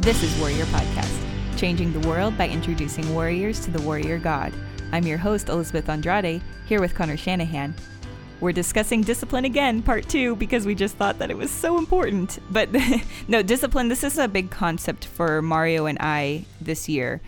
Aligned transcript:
This 0.00 0.22
is 0.22 0.34
Warrior 0.40 0.64
Podcast, 0.64 1.58
changing 1.58 1.92
the 1.92 2.08
world 2.08 2.38
by 2.38 2.48
introducing 2.48 3.12
warriors 3.12 3.60
to 3.60 3.70
the 3.70 3.82
warrior 3.82 4.16
God. 4.16 4.50
I'm 4.92 5.06
your 5.06 5.18
host, 5.18 5.50
Elizabeth 5.50 5.90
Andrade, 5.90 6.40
here 6.64 6.80
with 6.80 6.94
Connor 6.94 7.18
Shanahan. 7.18 7.74
We're 8.40 8.52
discussing 8.52 9.02
discipline 9.02 9.44
again, 9.44 9.82
part 9.82 10.08
two, 10.08 10.36
because 10.36 10.64
we 10.64 10.74
just 10.74 10.96
thought 10.96 11.18
that 11.18 11.30
it 11.30 11.36
was 11.36 11.50
so 11.50 11.76
important. 11.76 12.38
But 12.50 12.70
no, 13.28 13.42
discipline, 13.42 13.88
this 13.88 14.02
is 14.02 14.16
a 14.16 14.26
big 14.26 14.50
concept 14.50 15.04
for 15.04 15.42
Mario 15.42 15.84
and 15.84 15.98
I 16.00 16.46
this 16.62 16.88
year. 16.88 17.20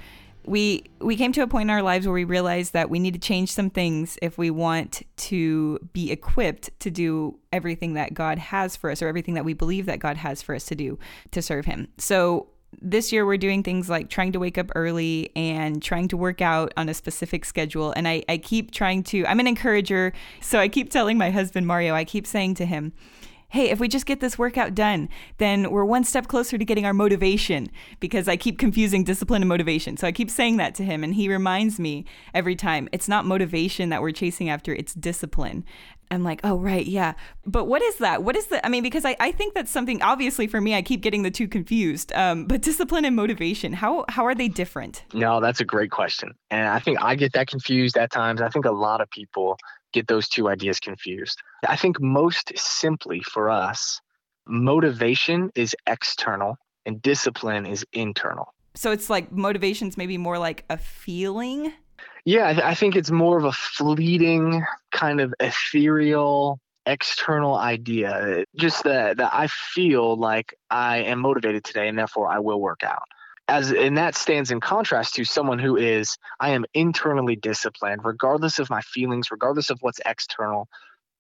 We 0.47 0.85
we 0.99 1.15
came 1.15 1.33
to 1.33 1.43
a 1.43 1.47
point 1.47 1.67
in 1.67 1.71
our 1.71 1.83
lives 1.83 2.07
where 2.07 2.15
we 2.15 2.25
realized 2.25 2.73
that 2.73 2.89
we 2.89 3.01
need 3.01 3.13
to 3.13 3.21
change 3.21 3.53
some 3.53 3.69
things 3.69 4.19
if 4.23 4.39
we 4.39 4.51
want 4.51 5.03
to 5.17 5.79
be 5.93 6.11
equipped 6.11 6.71
to 6.81 6.91
do 6.91 7.39
everything 7.53 7.93
that 7.95 8.15
God 8.15 8.39
has 8.39 8.77
for 8.77 8.91
us 8.91 9.03
or 9.03 9.09
everything 9.09 9.35
that 9.35 9.45
we 9.45 9.53
believe 9.53 9.85
that 9.85 9.99
God 9.99 10.17
has 10.17 10.41
for 10.41 10.55
us 10.55 10.65
to 10.65 10.75
do 10.75 10.99
to 11.33 11.43
serve 11.43 11.67
him. 11.67 11.89
So 11.99 12.49
this 12.81 13.13
year 13.13 13.27
we're 13.27 13.37
doing 13.37 13.63
things 13.63 13.89
like 13.89 14.09
trying 14.09 14.33
to 14.33 14.39
wake 14.39 14.59
up 14.59 14.71
early 14.75 15.31
and 15.37 15.83
trying 15.83 16.09
to 16.09 16.17
work 16.17 16.41
out 16.41 16.73
on 16.77 16.89
a 16.89 16.95
specific 16.95 17.45
schedule. 17.45 17.93
And 17.93 18.09
I, 18.09 18.25
I 18.29 18.39
keep 18.39 18.71
trying 18.71 19.03
to 19.05 19.25
i'm 19.27 19.41
an 19.41 19.47
encourager 19.47 20.13
so 20.41 20.59
i 20.59 20.69
keep 20.69 20.91
telling 20.91 21.17
my 21.19 21.31
husband 21.31 21.67
mario 21.67 21.95
i 21.95 22.05
keep 22.05 22.27
saying 22.27 22.55
to 22.55 22.67
him 22.67 22.93
hey 23.53 23.71
if 23.71 23.79
we 23.79 23.87
just 23.89 24.07
get 24.07 24.21
this 24.21 24.39
workout 24.39 24.75
done 24.75 25.09
then 25.39 25.71
we're 25.71 25.85
one 25.85 26.05
step 26.05 26.27
closer 26.27 26.59
to 26.59 26.65
getting 26.65 26.85
our 26.85 26.95
motivation 26.95 27.69
because 28.01 28.29
i 28.29 28.37
keep 28.37 28.59
confusing 28.59 29.05
discipline 29.05 29.43
and 29.43 29.49
motivation 29.49 29.97
so 29.97 30.07
i 30.07 30.13
keep 30.13 30.31
saying 30.31 30.57
that 30.57 30.75
to 30.75 30.83
him 30.83 31.05
and 31.05 31.15
he 31.15 31.29
reminds 31.29 31.79
me 31.79 32.05
every 32.35 32.57
time 32.57 32.89
it's 32.93 33.09
not 33.09 33.25
motivation 33.25 33.89
that 33.91 34.03
we're 34.03 34.11
chasing 34.11 34.49
after 34.49 34.75
it's 34.75 34.95
discipline 34.95 35.65
I'm 36.13 36.23
like, 36.23 36.41
oh, 36.45 36.57
right, 36.57 36.87
yeah. 36.87 37.15
But 37.47 37.65
what 37.65 37.81
is 37.81 37.97
that? 37.97 38.23
What 38.23 38.37
is 38.37 38.49
the, 38.49 38.65
I 38.65 38.69
mean, 38.69 38.83
because 38.83 39.07
I, 39.07 39.17
I 39.19 39.33
think 39.33 39.55
that's 39.55 39.71
something, 39.71 40.03
obviously 40.03 40.47
for 40.47 40.61
me, 40.61 40.75
I 40.75 40.83
keep 40.83 41.01
getting 41.01 41.23
the 41.23 41.31
two 41.31 41.49
confused. 41.49 42.13
Um, 42.13 42.45
but 42.45 42.61
discipline 42.61 43.07
and 43.07 43.17
motivation, 43.17 43.73
how, 43.73 44.05
how 44.11 44.27
are 44.27 44.35
they 44.35 44.49
different? 44.49 45.05
No, 45.15 45.41
that's 45.41 45.61
a 45.61 45.65
great 45.65 45.91
question. 45.91 46.35
And 46.51 46.69
I 46.69 46.81
think 46.81 47.03
I 47.03 47.15
get 47.15 47.33
that 47.33 47.47
confused 47.47 47.97
at 47.97 48.11
times. 48.11 48.43
I 48.43 48.51
think 48.51 48.67
a 48.67 48.73
lot 48.73 49.01
of 49.01 49.09
people 49.11 49.57
get 49.93 50.09
those 50.09 50.29
two 50.29 50.49
ideas 50.49 50.81
confused. 50.81 51.43
I 51.69 51.77
think 51.77 52.01
most 52.01 52.53
simply 52.57 53.21
for 53.21 53.51
us, 53.51 54.01
motivation 54.47 55.51
is 55.55 55.77
external 55.87 56.57
and 56.87 57.01
discipline 57.01 57.67
is 57.67 57.85
internal. 57.93 58.55
So 58.75 58.91
it's 58.91 59.11
like 59.11 59.31
motivation's 59.31 59.97
maybe 59.97 60.19
more 60.19 60.39
like 60.39 60.65
a 60.71 60.79
feeling 60.79 61.73
yeah, 62.25 62.49
I, 62.49 62.53
th- 62.53 62.65
I 62.65 62.75
think 62.75 62.95
it's 62.95 63.11
more 63.11 63.37
of 63.37 63.45
a 63.45 63.53
fleeting 63.53 64.65
kind 64.93 65.21
of 65.21 65.35
ethereal 65.41 66.61
external 66.87 67.57
idea. 67.57 68.45
Just 68.57 68.85
that 68.85 69.17
that 69.17 69.31
I 69.35 69.49
feel 69.49 70.17
like 70.17 70.55
I 70.71 70.99
am 70.99 71.21
motivated 71.21 71.65
today 71.65 71.89
and 71.89 71.99
therefore 71.99 72.29
I 72.29 72.39
will 72.39 72.61
work 72.61 72.83
out. 72.85 73.03
As 73.49 73.73
and 73.73 73.99
that 73.99 74.15
stands 74.15 74.51
in 74.51 74.61
contrast 74.61 75.15
to 75.15 75.25
someone 75.25 75.59
who 75.59 75.77
is 75.77 76.17
I 76.41 76.51
am 76.51 76.65
internally 76.75 77.37
disciplined, 77.37 78.05
regardless 78.05 78.59
of 78.59 78.71
my 78.71 78.81
feelings, 78.81 79.31
regardless 79.31 79.71
of 79.71 79.79
what's 79.81 80.01
external. 80.07 80.69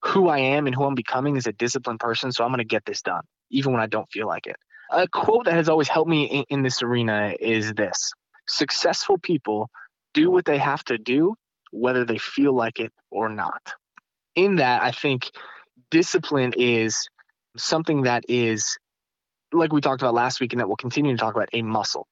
Who 0.07 0.29
I 0.29 0.39
am 0.39 0.67
and 0.67 0.75
who 0.75 0.85
I'm 0.85 0.97
becoming 0.97 1.37
is 1.37 1.47
a 1.47 1.53
disciplined 1.53 2.01
person, 2.01 2.33
so 2.33 2.43
I'm 2.43 2.51
going 2.51 2.59
to 2.59 2.65
get 2.65 2.85
this 2.85 3.03
done, 3.03 3.23
even 3.51 3.73
when 3.73 3.81
I 3.81 3.87
don't 3.87 4.11
feel 4.11 4.27
like 4.27 4.47
it. 4.47 4.57
A 4.91 5.07
quote 5.09 5.45
that 5.45 5.55
has 5.55 5.69
always 5.69 5.89
helped 5.89 6.11
me 6.11 6.25
in, 6.25 6.45
in 6.49 6.63
this 6.63 6.83
arena 6.83 7.35
is 7.39 7.73
this 7.75 8.13
Successful 8.49 9.19
people 9.19 9.71
do 10.13 10.31
what 10.31 10.45
they 10.45 10.59
have 10.59 10.85
to 10.85 10.99
do, 10.99 11.35
whether 11.71 12.05
they 12.05 12.19
feel 12.19 12.55
like 12.55 12.81
it 12.81 12.93
or 13.11 13.29
not. 13.29 13.73
In 14.35 14.57
that, 14.57 14.83
I 14.83 14.91
think 14.91 15.31
discipline 15.91 16.53
is 16.57 17.09
something 17.57 18.03
that 18.03 18.25
is, 18.29 18.79
like 19.53 19.73
we 19.73 19.81
talked 19.81 20.03
about 20.03 20.15
last 20.15 20.41
week, 20.41 20.53
and 20.53 20.61
that 20.61 20.67
we'll 20.67 20.77
continue 20.77 21.13
to 21.13 21.19
talk 21.19 21.35
about, 21.35 21.49
a 21.53 21.63
muscle. 21.63 22.07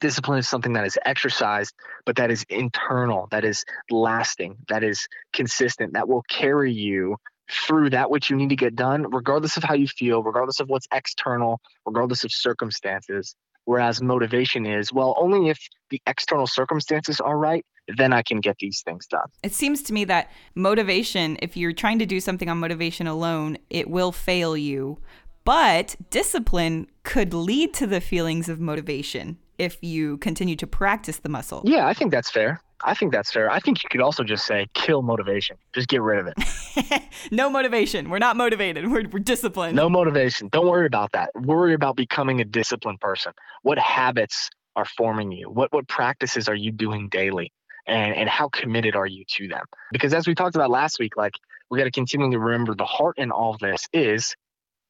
Discipline 0.00 0.38
is 0.38 0.48
something 0.48 0.74
that 0.74 0.86
is 0.86 0.98
exercised, 1.04 1.74
but 2.06 2.16
that 2.16 2.30
is 2.30 2.44
internal, 2.48 3.26
that 3.30 3.44
is 3.44 3.64
lasting, 3.90 4.56
that 4.68 4.84
is 4.84 5.08
consistent, 5.32 5.94
that 5.94 6.08
will 6.08 6.22
carry 6.28 6.72
you 6.72 7.16
through 7.50 7.90
that 7.90 8.10
which 8.10 8.30
you 8.30 8.36
need 8.36 8.50
to 8.50 8.56
get 8.56 8.76
done, 8.76 9.10
regardless 9.10 9.56
of 9.56 9.64
how 9.64 9.74
you 9.74 9.88
feel, 9.88 10.22
regardless 10.22 10.60
of 10.60 10.68
what's 10.68 10.86
external, 10.92 11.60
regardless 11.86 12.22
of 12.22 12.30
circumstances. 12.30 13.34
Whereas 13.64 14.00
motivation 14.00 14.64
is, 14.64 14.92
well, 14.92 15.14
only 15.18 15.50
if 15.50 15.58
the 15.90 16.00
external 16.06 16.46
circumstances 16.46 17.20
are 17.20 17.36
right, 17.36 17.66
then 17.96 18.12
I 18.12 18.22
can 18.22 18.40
get 18.40 18.56
these 18.58 18.82
things 18.82 19.06
done. 19.06 19.26
It 19.42 19.52
seems 19.52 19.82
to 19.84 19.92
me 19.92 20.04
that 20.04 20.30
motivation, 20.54 21.38
if 21.42 21.56
you're 21.56 21.72
trying 21.72 21.98
to 21.98 22.06
do 22.06 22.20
something 22.20 22.48
on 22.48 22.58
motivation 22.58 23.06
alone, 23.06 23.58
it 23.68 23.90
will 23.90 24.12
fail 24.12 24.56
you. 24.56 24.98
But 25.48 25.96
discipline 26.10 26.88
could 27.04 27.32
lead 27.32 27.72
to 27.72 27.86
the 27.86 28.02
feelings 28.02 28.50
of 28.50 28.60
motivation 28.60 29.38
if 29.56 29.78
you 29.82 30.18
continue 30.18 30.56
to 30.56 30.66
practice 30.66 31.20
the 31.20 31.30
muscle. 31.30 31.62
Yeah, 31.64 31.86
I 31.86 31.94
think 31.94 32.10
that's 32.10 32.30
fair. 32.30 32.60
I 32.84 32.92
think 32.92 33.12
that's 33.12 33.32
fair. 33.32 33.50
I 33.50 33.58
think 33.58 33.82
you 33.82 33.88
could 33.88 34.02
also 34.02 34.24
just 34.24 34.44
say 34.44 34.66
kill 34.74 35.00
motivation. 35.00 35.56
Just 35.72 35.88
get 35.88 36.02
rid 36.02 36.18
of 36.18 36.26
it. 36.26 37.02
no 37.32 37.48
motivation. 37.48 38.10
We're 38.10 38.18
not 38.18 38.36
motivated. 38.36 38.90
We're, 38.90 39.08
we're 39.08 39.20
disciplined. 39.20 39.74
No 39.74 39.88
motivation. 39.88 40.48
Don't 40.48 40.66
worry 40.66 40.84
about 40.84 41.12
that. 41.12 41.30
Worry 41.34 41.72
about 41.72 41.96
becoming 41.96 42.42
a 42.42 42.44
disciplined 42.44 43.00
person. 43.00 43.32
What 43.62 43.78
habits 43.78 44.50
are 44.76 44.84
forming 44.84 45.32
you? 45.32 45.48
What 45.48 45.72
what 45.72 45.88
practices 45.88 46.50
are 46.50 46.54
you 46.54 46.72
doing 46.72 47.08
daily? 47.08 47.54
And 47.86 48.14
and 48.14 48.28
how 48.28 48.50
committed 48.50 48.94
are 48.96 49.06
you 49.06 49.24
to 49.36 49.48
them? 49.48 49.64
Because 49.92 50.12
as 50.12 50.26
we 50.26 50.34
talked 50.34 50.56
about 50.56 50.68
last 50.68 50.98
week, 50.98 51.16
like 51.16 51.36
we 51.70 51.78
got 51.78 51.84
to 51.84 51.90
continually 51.90 52.36
remember 52.36 52.74
the 52.74 52.84
heart 52.84 53.16
in 53.16 53.30
all 53.30 53.56
this 53.58 53.86
is 53.94 54.36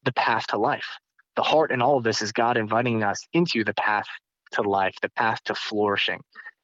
the 0.08 0.12
path 0.14 0.46
to 0.48 0.58
life. 0.58 0.88
The 1.36 1.42
heart 1.42 1.70
in 1.70 1.82
all 1.82 1.98
of 1.98 2.04
this 2.04 2.22
is 2.22 2.32
God 2.32 2.56
inviting 2.56 3.04
us 3.04 3.20
into 3.32 3.62
the 3.62 3.74
path 3.74 4.06
to 4.52 4.62
life, 4.62 4.94
the 5.02 5.10
path 5.10 5.38
to 5.44 5.54
flourishing 5.54 6.20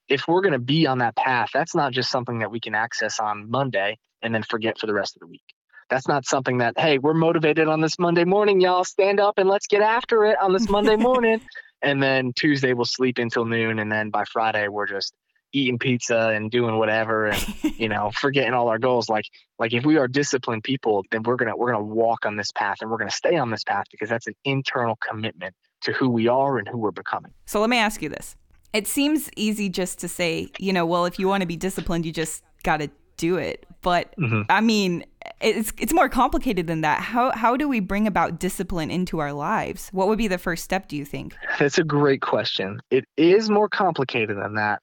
if 0.08 0.28
we're 0.28 0.42
going 0.42 0.52
to 0.52 0.58
be 0.58 0.86
on 0.86 0.98
that 0.98 1.16
path, 1.16 1.50
that's 1.52 1.74
not 1.74 1.92
just 1.92 2.10
something 2.10 2.40
that 2.40 2.50
we 2.50 2.60
can 2.60 2.74
access 2.74 3.20
on 3.20 3.50
Monday 3.50 3.98
and 4.22 4.34
then 4.34 4.42
forget 4.42 4.78
for 4.78 4.86
the 4.86 4.94
rest 4.94 5.16
of 5.16 5.20
the 5.20 5.26
week. 5.26 5.42
That's 5.90 6.08
not 6.08 6.26
something 6.26 6.58
that, 6.58 6.78
hey, 6.78 6.98
we're 6.98 7.14
motivated 7.14 7.68
on 7.68 7.80
this 7.80 7.98
Monday 7.98 8.24
morning, 8.24 8.60
y'all 8.60 8.84
stand 8.84 9.20
up 9.20 9.38
and 9.38 9.48
let's 9.48 9.66
get 9.66 9.82
after 9.82 10.24
it 10.24 10.36
on 10.40 10.52
this 10.52 10.68
Monday 10.68 10.96
morning. 10.98 11.40
and 11.82 12.02
then 12.02 12.32
Tuesday 12.34 12.72
we'll 12.72 12.84
sleep 12.84 13.18
until 13.18 13.44
noon. 13.44 13.78
And 13.78 13.92
then 13.92 14.10
by 14.10 14.24
Friday, 14.24 14.68
we're 14.68 14.86
just 14.86 15.12
eating 15.54 15.78
pizza 15.78 16.30
and 16.34 16.50
doing 16.50 16.78
whatever 16.78 17.26
and 17.26 17.54
you 17.78 17.88
know 17.88 18.10
forgetting 18.14 18.52
all 18.52 18.68
our 18.68 18.78
goals 18.78 19.08
like 19.08 19.24
like 19.58 19.72
if 19.72 19.84
we 19.84 19.96
are 19.96 20.08
disciplined 20.08 20.62
people 20.62 21.04
then 21.10 21.22
we're 21.22 21.36
gonna 21.36 21.56
we're 21.56 21.72
gonna 21.72 21.82
walk 21.82 22.26
on 22.26 22.36
this 22.36 22.52
path 22.52 22.78
and 22.80 22.90
we're 22.90 22.98
gonna 22.98 23.10
stay 23.10 23.36
on 23.36 23.50
this 23.50 23.64
path 23.64 23.84
because 23.90 24.08
that's 24.08 24.26
an 24.26 24.34
internal 24.44 24.96
commitment 24.96 25.54
to 25.80 25.92
who 25.92 26.10
we 26.10 26.28
are 26.28 26.58
and 26.58 26.68
who 26.68 26.78
we're 26.78 26.90
becoming 26.90 27.32
so 27.46 27.60
let 27.60 27.70
me 27.70 27.78
ask 27.78 28.02
you 28.02 28.08
this 28.08 28.36
it 28.74 28.88
seems 28.88 29.30
easy 29.36 29.68
just 29.68 30.00
to 30.00 30.08
say, 30.08 30.48
you 30.58 30.72
know, 30.72 30.84
well, 30.84 31.06
if 31.06 31.18
you 31.18 31.28
want 31.28 31.42
to 31.42 31.46
be 31.46 31.56
disciplined, 31.56 32.04
you 32.04 32.12
just 32.12 32.42
got 32.64 32.78
to 32.78 32.90
do 33.16 33.36
it. 33.36 33.64
But 33.82 34.12
mm-hmm. 34.18 34.42
I 34.48 34.60
mean, 34.60 35.04
it's 35.40 35.72
it's 35.78 35.92
more 35.92 36.08
complicated 36.08 36.66
than 36.66 36.80
that. 36.80 37.00
How 37.00 37.30
how 37.32 37.56
do 37.56 37.68
we 37.68 37.78
bring 37.78 38.06
about 38.06 38.40
discipline 38.40 38.90
into 38.90 39.20
our 39.20 39.32
lives? 39.32 39.88
What 39.92 40.08
would 40.08 40.18
be 40.18 40.26
the 40.26 40.38
first 40.38 40.64
step, 40.64 40.88
do 40.88 40.96
you 40.96 41.04
think? 41.04 41.36
That's 41.58 41.78
a 41.78 41.84
great 41.84 42.20
question. 42.20 42.80
It 42.90 43.04
is 43.16 43.48
more 43.48 43.68
complicated 43.68 44.36
than 44.36 44.54
that. 44.54 44.82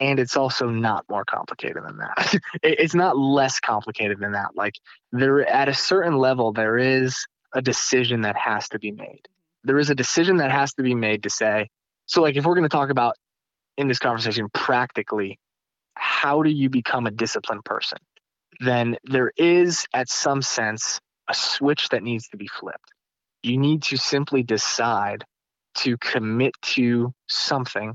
And 0.00 0.18
it's 0.18 0.36
also 0.36 0.70
not 0.70 1.04
more 1.10 1.24
complicated 1.24 1.84
than 1.84 1.98
that. 1.98 2.34
it's 2.62 2.94
not 2.94 3.18
less 3.18 3.60
complicated 3.60 4.18
than 4.18 4.32
that. 4.32 4.56
Like 4.56 4.74
there 5.12 5.46
at 5.46 5.68
a 5.68 5.74
certain 5.74 6.16
level 6.16 6.52
there 6.52 6.78
is 6.78 7.26
a 7.54 7.60
decision 7.60 8.22
that 8.22 8.36
has 8.36 8.68
to 8.70 8.78
be 8.78 8.92
made. 8.92 9.28
There 9.62 9.78
is 9.78 9.90
a 9.90 9.94
decision 9.94 10.38
that 10.38 10.50
has 10.50 10.72
to 10.74 10.82
be 10.82 10.94
made 10.94 11.24
to 11.24 11.30
say, 11.30 11.68
so, 12.10 12.22
like, 12.22 12.34
if 12.34 12.44
we're 12.44 12.56
going 12.56 12.64
to 12.64 12.68
talk 12.68 12.90
about 12.90 13.14
in 13.76 13.86
this 13.86 14.00
conversation 14.00 14.48
practically, 14.52 15.38
how 15.94 16.42
do 16.42 16.50
you 16.50 16.68
become 16.68 17.06
a 17.06 17.12
disciplined 17.12 17.64
person? 17.64 17.98
Then 18.58 18.96
there 19.04 19.30
is, 19.36 19.86
at 19.94 20.08
some 20.08 20.42
sense, 20.42 20.98
a 21.28 21.34
switch 21.34 21.90
that 21.90 22.02
needs 22.02 22.26
to 22.30 22.36
be 22.36 22.48
flipped. 22.48 22.90
You 23.44 23.58
need 23.58 23.84
to 23.84 23.96
simply 23.96 24.42
decide 24.42 25.24
to 25.76 25.96
commit 25.98 26.54
to 26.62 27.14
something, 27.28 27.94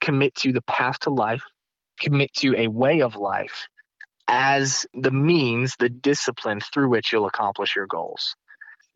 commit 0.00 0.34
to 0.36 0.52
the 0.52 0.62
path 0.62 1.00
to 1.00 1.10
life, 1.10 1.42
commit 2.00 2.32
to 2.34 2.54
a 2.56 2.68
way 2.68 3.02
of 3.02 3.16
life 3.16 3.68
as 4.28 4.86
the 4.92 5.10
means, 5.10 5.76
the 5.78 5.88
discipline 5.88 6.60
through 6.60 6.88
which 6.88 7.12
you'll 7.12 7.26
accomplish 7.26 7.76
your 7.76 7.86
goals 7.86 8.34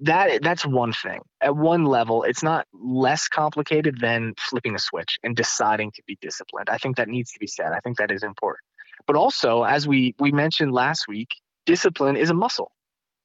that 0.00 0.42
that's 0.42 0.64
one 0.64 0.92
thing. 0.92 1.20
At 1.40 1.56
one 1.56 1.84
level, 1.84 2.22
it's 2.22 2.42
not 2.42 2.66
less 2.72 3.28
complicated 3.28 3.98
than 4.00 4.34
flipping 4.38 4.74
a 4.74 4.78
switch 4.78 5.18
and 5.22 5.36
deciding 5.36 5.92
to 5.92 6.02
be 6.06 6.16
disciplined. 6.20 6.68
I 6.70 6.78
think 6.78 6.96
that 6.96 7.08
needs 7.08 7.32
to 7.32 7.38
be 7.38 7.46
said. 7.46 7.72
I 7.72 7.80
think 7.80 7.98
that 7.98 8.10
is 8.10 8.22
important. 8.22 8.64
But 9.06 9.16
also, 9.16 9.62
as 9.62 9.86
we 9.86 10.14
we 10.18 10.32
mentioned 10.32 10.72
last 10.72 11.06
week, 11.06 11.34
discipline 11.66 12.16
is 12.16 12.30
a 12.30 12.34
muscle. 12.34 12.72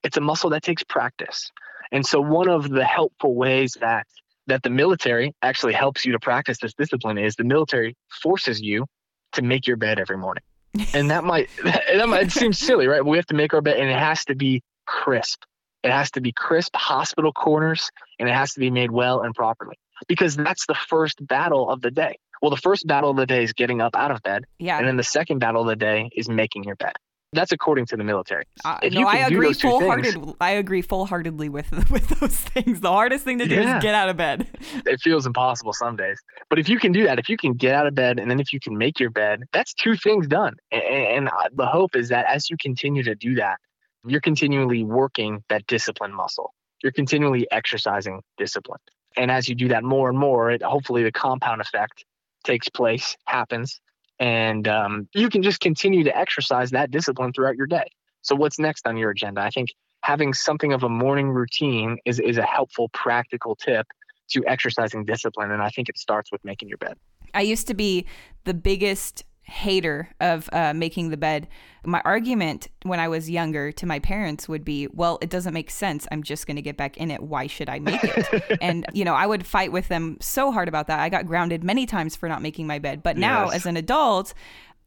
It's 0.04 0.18
a 0.18 0.22
muscle 0.22 0.50
that 0.52 0.64
takes 0.64 0.84
practice. 0.84 1.52
And 1.92 2.06
so 2.06 2.20
one 2.20 2.50
of 2.50 2.70
the 2.70 2.84
helpful 2.84 3.36
ways 3.36 3.78
that 3.80 4.08
that 4.48 4.64
the 4.64 4.70
military 4.70 5.34
actually 5.42 5.74
helps 5.74 6.06
you 6.06 6.12
to 6.12 6.20
practice 6.20 6.58
this 6.60 6.74
discipline 6.74 7.18
is 7.18 7.36
the 7.36 7.44
military 7.44 7.96
forces 8.22 8.62
you 8.62 8.86
to 9.34 9.42
make 9.42 9.68
your 9.68 9.78
bed 9.78 10.00
every 10.00 10.18
morning. 10.18 10.44
And 10.94 11.10
that 11.12 11.24
might 11.24 11.50
that 11.64 12.08
might 12.10 12.32
seem 12.32 12.54
silly, 12.54 12.88
right? 12.88 13.06
We 13.06 13.18
have 13.18 13.26
to 13.28 13.36
make 13.36 13.54
our 13.54 13.62
bed 13.62 13.78
and 13.78 13.90
it 13.90 13.98
has 13.98 14.26
to 14.26 14.36
be 14.36 14.62
crisp 14.86 15.44
it 15.86 15.92
has 15.92 16.10
to 16.12 16.22
be 16.22 16.32
crisp 16.32 16.76
hospital 16.76 17.32
corners 17.32 17.92
and 18.18 18.28
it 18.28 18.34
has 18.34 18.54
to 18.54 18.60
be 18.60 18.72
made 18.72 18.90
well 18.90 19.22
and 19.22 19.36
properly. 19.36 19.78
because 20.08 20.36
that's 20.36 20.66
the 20.66 20.74
first 20.74 21.26
battle 21.26 21.70
of 21.70 21.80
the 21.82 21.92
day. 21.92 22.18
Well, 22.42 22.50
the 22.50 22.58
first 22.58 22.86
battle 22.88 23.12
of 23.12 23.18
the 23.18 23.26
day 23.26 23.44
is 23.44 23.54
getting 23.54 23.82
up 23.82 23.96
out 23.96 24.12
of 24.12 24.22
bed. 24.24 24.46
Yeah. 24.60 24.78
And 24.78 24.88
then 24.88 24.98
the 24.98 25.04
second 25.04 25.40
battle 25.40 25.62
of 25.62 25.68
the 25.68 25.76
day 25.76 26.10
is 26.14 26.28
making 26.28 26.64
your 26.64 26.76
bed. 26.76 26.94
That's 27.34 27.52
according 27.52 27.86
to 27.88 27.98
the 27.98 28.04
military. 28.04 28.46
Uh, 28.64 28.78
no, 28.92 29.06
I 29.08 29.28
agree 29.28 29.52
full-hearted. 29.54 30.16
I 30.40 30.52
agree 30.52 30.82
full 30.82 31.06
heartedly 31.06 31.50
with 31.50 31.70
with 31.92 32.08
those 32.20 32.38
things. 32.38 32.80
The 32.80 32.90
hardest 32.92 33.26
thing 33.26 33.40
to 33.40 33.46
do 33.48 33.56
Yeah. 33.56 33.78
is 33.78 33.84
get 33.84 33.94
out 33.94 34.10
of 34.10 34.16
bed. 34.18 34.48
It 34.86 35.02
feels 35.02 35.26
impossible 35.26 35.74
some 35.74 35.96
days. 35.96 36.20
But 36.50 36.60
if 36.60 36.70
you 36.70 36.80
can 36.80 36.92
do 36.92 37.04
that, 37.06 37.20
if 37.20 37.28
you 37.28 37.36
can 37.38 37.54
get 37.54 37.74
out 37.76 37.88
of 37.88 37.96
bed 37.96 38.20
and 38.20 38.30
then 38.32 38.40
if 38.40 38.54
you 38.54 38.60
can 38.60 38.78
make 38.78 39.00
your 39.00 39.10
bed, 39.10 39.44
that's 39.52 39.74
two 39.74 39.96
things 39.96 40.28
done. 40.28 40.54
A- 40.72 40.78
a- 40.78 41.16
And 41.18 41.28
uh, 41.28 41.32
the 41.54 41.66
hope 41.66 41.96
is 41.96 42.10
that 42.10 42.26
as 42.28 42.50
you 42.50 42.56
continue 42.58 43.04
to 43.04 43.16
do 43.16 43.36
that, 43.36 43.58
you're 44.08 44.22
continually 44.22 44.84
working 44.84 45.44
that 45.50 45.66
discipline 45.68 46.14
muscle. 46.14 46.54
You're 46.84 46.92
continually 46.94 47.48
exercising 47.52 48.22
discipline. 48.38 48.80
And 49.18 49.32
as 49.32 49.50
you 49.50 49.56
do 49.56 49.68
that 49.70 49.84
more 49.84 50.10
and 50.10 50.18
more, 50.18 50.52
it 50.52 50.62
hopefully 50.62 51.04
the 51.04 51.12
compound 51.12 51.60
effect 51.62 52.06
takes 52.44 52.70
place, 52.70 53.16
happens, 53.26 53.80
and 54.20 54.68
um, 54.68 55.08
you 55.14 55.30
can 55.30 55.44
just 55.44 55.60
continue 55.60 56.04
to 56.04 56.18
exercise 56.18 56.72
that 56.72 56.92
discipline 56.92 57.34
throughout 57.34 57.56
your 57.56 57.68
day. 57.68 57.86
So 58.22 58.36
what's 58.36 58.58
next 58.58 58.88
on 58.88 58.98
your 58.98 59.12
agenda? 59.12 59.42
I 59.42 59.50
think 59.50 59.70
having 60.02 60.34
something 60.34 60.74
of 60.74 60.84
a 60.84 60.90
morning 60.90 61.30
routine 61.30 61.98
is, 62.06 62.20
is 62.20 62.38
a 62.38 62.44
helpful 62.44 62.90
practical 62.90 63.56
tip 63.56 63.88
to 64.30 64.44
exercising 64.48 65.06
discipline. 65.06 65.52
And 65.52 65.62
I 65.62 65.70
think 65.70 65.90
it 65.90 65.98
starts 65.98 66.32
with 66.32 66.44
making 66.44 66.70
your 66.70 66.78
bed. 66.78 66.96
I 67.34 67.42
used 67.42 67.68
to 67.68 67.74
be 67.74 68.06
the 68.46 68.54
biggest 68.54 69.26
hater 69.46 70.10
of 70.20 70.50
uh, 70.52 70.74
making 70.74 71.10
the 71.10 71.18
bed. 71.18 71.48
My 71.86 72.02
argument 72.04 72.68
when 72.84 73.00
I 73.00 73.08
was 73.08 73.30
younger 73.30 73.72
to 73.74 73.86
my 73.86 74.00
parents 74.00 74.50
would 74.50 74.66
be, 74.66 74.88
well, 74.88 75.20
it 75.22 75.30
doesn't 75.30 75.54
make 75.54 75.70
sense. 75.70 76.08
I'm 76.12 76.24
just 76.24 76.48
going 76.48 76.56
to 76.56 76.62
get 76.64 76.78
back 76.78 76.98
in 76.98 77.12
it. 77.12 77.22
Why 77.22 77.46
should 77.48 77.70
I 77.70 77.78
make 77.80 78.04
it? 78.04 78.58
and, 78.62 78.86
you 78.94 79.06
know, 79.06 79.14
I 79.14 79.28
would 79.28 79.46
fight 79.46 79.72
with 79.72 79.88
them 79.88 80.18
so 80.20 80.52
hard 80.52 80.68
about 80.68 80.88
that. 80.88 81.00
I 81.00 81.10
got 81.10 81.28
grounded 81.28 81.64
many 81.64 81.86
times 81.86 82.16
for 82.16 82.28
not 82.28 82.42
making 82.42 82.66
my 82.66 82.80
bed. 82.80 83.04
But 83.04 83.18
now, 83.18 83.46
Yes. 83.46 83.56
as 83.56 83.66
an 83.68 83.78
adult, 83.78 84.34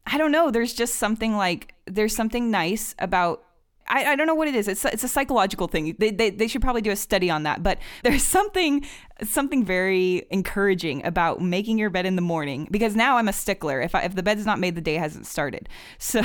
I 0.05 0.17
don't 0.17 0.31
know. 0.31 0.51
There's 0.51 0.73
just 0.73 0.95
something 0.95 1.37
like, 1.37 1.73
there's 1.85 2.15
something 2.15 2.51
nice 2.51 2.95
about 2.99 3.43
I, 3.89 4.05
I 4.11 4.15
don't 4.15 4.27
know 4.27 4.35
what 4.35 4.47
it 4.47 4.55
is. 4.55 4.67
It's 4.67 4.85
it's 4.85 5.03
a 5.03 5.07
psychological 5.07 5.67
thing. 5.67 5.95
They, 5.97 6.11
they 6.11 6.29
they 6.29 6.47
should 6.47 6.61
probably 6.61 6.81
do 6.81 6.91
a 6.91 6.95
study 6.95 7.29
on 7.29 7.43
that. 7.43 7.63
But 7.63 7.79
there's 8.03 8.23
something 8.23 8.85
something 9.23 9.65
very 9.65 10.25
encouraging 10.29 11.05
about 11.05 11.41
making 11.41 11.77
your 11.77 11.89
bed 11.89 12.05
in 12.05 12.15
the 12.15 12.21
morning 12.21 12.67
because 12.71 12.95
now 12.95 13.17
I'm 13.17 13.27
a 13.27 13.33
stickler. 13.33 13.81
If 13.81 13.95
I, 13.95 14.03
if 14.03 14.15
the 14.15 14.23
bed's 14.23 14.45
not 14.45 14.59
made, 14.59 14.75
the 14.75 14.81
day 14.81 14.95
hasn't 14.95 15.27
started. 15.27 15.67
So 15.99 16.21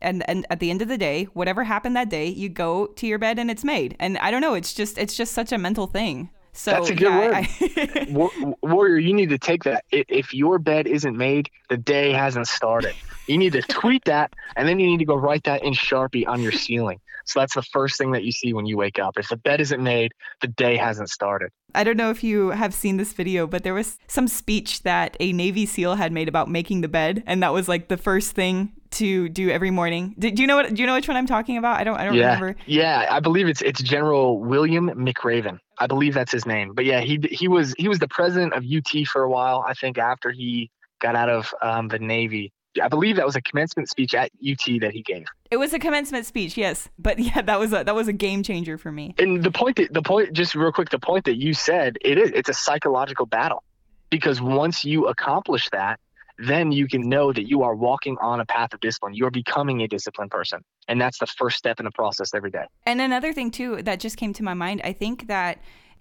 and 0.00 0.28
and 0.28 0.46
at 0.50 0.60
the 0.60 0.70
end 0.70 0.82
of 0.82 0.88
the 0.88 0.98
day, 0.98 1.24
whatever 1.34 1.64
happened 1.64 1.94
that 1.96 2.08
day, 2.08 2.26
you 2.26 2.48
go 2.48 2.86
to 2.86 3.06
your 3.06 3.18
bed 3.18 3.38
and 3.38 3.50
it's 3.50 3.64
made. 3.64 3.96
And 4.00 4.18
I 4.18 4.30
don't 4.30 4.40
know. 4.40 4.54
It's 4.54 4.74
just 4.74 4.98
it's 4.98 5.16
just 5.16 5.32
such 5.32 5.52
a 5.52 5.58
mental 5.58 5.86
thing. 5.86 6.30
So 6.52 6.72
That's 6.72 6.90
a 6.90 6.94
good 6.94 7.08
yeah, 7.08 7.18
word. 7.18 7.34
I- 7.34 8.06
War- 8.10 8.56
Warrior, 8.62 8.98
you 8.98 9.14
need 9.14 9.28
to 9.30 9.38
take 9.38 9.64
that. 9.64 9.84
If 9.90 10.34
your 10.34 10.58
bed 10.58 10.86
isn't 10.86 11.16
made, 11.16 11.48
the 11.68 11.76
day 11.76 12.12
hasn't 12.12 12.48
started. 12.48 12.94
You 13.26 13.38
need 13.38 13.52
to 13.52 13.62
tweet 13.62 14.04
that, 14.06 14.34
and 14.56 14.66
then 14.68 14.80
you 14.80 14.86
need 14.86 14.98
to 14.98 15.04
go 15.04 15.14
write 15.14 15.44
that 15.44 15.62
in 15.62 15.72
Sharpie 15.72 16.26
on 16.26 16.42
your 16.42 16.52
ceiling. 16.52 17.00
So 17.26 17.38
that's 17.38 17.54
the 17.54 17.62
first 17.62 17.96
thing 17.96 18.10
that 18.12 18.24
you 18.24 18.32
see 18.32 18.52
when 18.52 18.66
you 18.66 18.76
wake 18.76 18.98
up. 18.98 19.16
If 19.16 19.28
the 19.28 19.36
bed 19.36 19.60
isn't 19.60 19.80
made, 19.80 20.12
the 20.40 20.48
day 20.48 20.76
hasn't 20.76 21.10
started. 21.10 21.52
I 21.74 21.84
don't 21.84 21.96
know 21.96 22.10
if 22.10 22.24
you 22.24 22.48
have 22.50 22.74
seen 22.74 22.96
this 22.96 23.12
video, 23.12 23.46
but 23.46 23.62
there 23.62 23.74
was 23.74 23.98
some 24.08 24.26
speech 24.26 24.82
that 24.82 25.16
a 25.20 25.32
Navy 25.32 25.66
SEAL 25.66 25.94
had 25.94 26.10
made 26.10 26.28
about 26.28 26.50
making 26.50 26.80
the 26.80 26.88
bed, 26.88 27.22
and 27.26 27.40
that 27.42 27.52
was 27.52 27.68
like 27.68 27.86
the 27.86 27.96
first 27.96 28.32
thing 28.32 28.72
to 28.92 29.28
do 29.28 29.50
every 29.50 29.70
morning. 29.70 30.14
Do, 30.18 30.30
do 30.30 30.42
you 30.42 30.48
know 30.48 30.56
what? 30.56 30.74
Do 30.74 30.80
you 30.80 30.86
know 30.86 30.94
which 30.94 31.08
one 31.08 31.16
I'm 31.16 31.26
talking 31.26 31.56
about? 31.56 31.78
I 31.80 31.84
don't. 31.84 31.98
I 31.98 32.04
don't 32.04 32.14
yeah, 32.14 32.34
remember. 32.34 32.56
yeah. 32.66 33.06
I 33.10 33.20
believe 33.20 33.48
it's 33.48 33.62
it's 33.62 33.82
General 33.82 34.38
William 34.40 34.90
McRaven. 34.90 35.58
I 35.78 35.86
believe 35.86 36.14
that's 36.14 36.32
his 36.32 36.46
name. 36.46 36.74
But 36.74 36.84
yeah, 36.84 37.00
he 37.00 37.18
he 37.30 37.48
was 37.48 37.74
he 37.78 37.88
was 37.88 37.98
the 37.98 38.08
president 38.08 38.52
of 38.54 38.64
UT 38.64 39.06
for 39.06 39.22
a 39.22 39.30
while. 39.30 39.64
I 39.66 39.74
think 39.74 39.98
after 39.98 40.30
he 40.30 40.70
got 41.00 41.16
out 41.16 41.28
of 41.28 41.54
um, 41.62 41.88
the 41.88 41.98
Navy. 41.98 42.52
I 42.80 42.86
believe 42.86 43.16
that 43.16 43.26
was 43.26 43.34
a 43.34 43.42
commencement 43.42 43.88
speech 43.88 44.14
at 44.14 44.30
UT 44.48 44.80
that 44.80 44.92
he 44.92 45.02
gave. 45.02 45.26
It 45.50 45.56
was 45.56 45.72
a 45.72 45.80
commencement 45.80 46.24
speech, 46.24 46.56
yes, 46.56 46.88
but 47.00 47.18
yeah, 47.18 47.42
that 47.42 47.58
was 47.58 47.72
a 47.72 47.82
that 47.82 47.94
was 47.94 48.06
a 48.06 48.12
game 48.12 48.42
changer 48.42 48.78
for 48.78 48.92
me. 48.92 49.14
and 49.18 49.42
the 49.42 49.50
point 49.50 49.76
that 49.76 49.92
the 49.92 50.02
point 50.02 50.32
just 50.32 50.54
real 50.54 50.70
quick 50.70 50.90
the 50.90 50.98
point 50.98 51.24
that 51.24 51.36
you 51.36 51.52
said 51.52 51.98
it 52.00 52.18
is 52.18 52.30
it's 52.30 52.48
a 52.48 52.54
psychological 52.54 53.26
battle 53.26 53.64
because 54.10 54.40
once 54.40 54.84
you 54.84 55.06
accomplish 55.06 55.68
that 55.70 55.98
then 56.46 56.72
you 56.72 56.88
can 56.88 57.08
know 57.08 57.32
that 57.32 57.48
you 57.48 57.62
are 57.62 57.74
walking 57.74 58.16
on 58.20 58.40
a 58.40 58.46
path 58.46 58.72
of 58.72 58.80
discipline. 58.80 59.14
You're 59.14 59.30
becoming 59.30 59.82
a 59.82 59.88
disciplined 59.88 60.30
person. 60.30 60.60
And 60.88 61.00
that's 61.00 61.18
the 61.18 61.26
first 61.26 61.58
step 61.58 61.78
in 61.78 61.84
the 61.84 61.90
process 61.90 62.34
every 62.34 62.50
day. 62.50 62.64
And 62.86 63.00
another 63.00 63.32
thing 63.32 63.50
too 63.50 63.82
that 63.82 64.00
just 64.00 64.16
came 64.16 64.32
to 64.34 64.42
my 64.42 64.54
mind, 64.54 64.80
I 64.82 64.92
think 64.92 65.28
that 65.28 65.58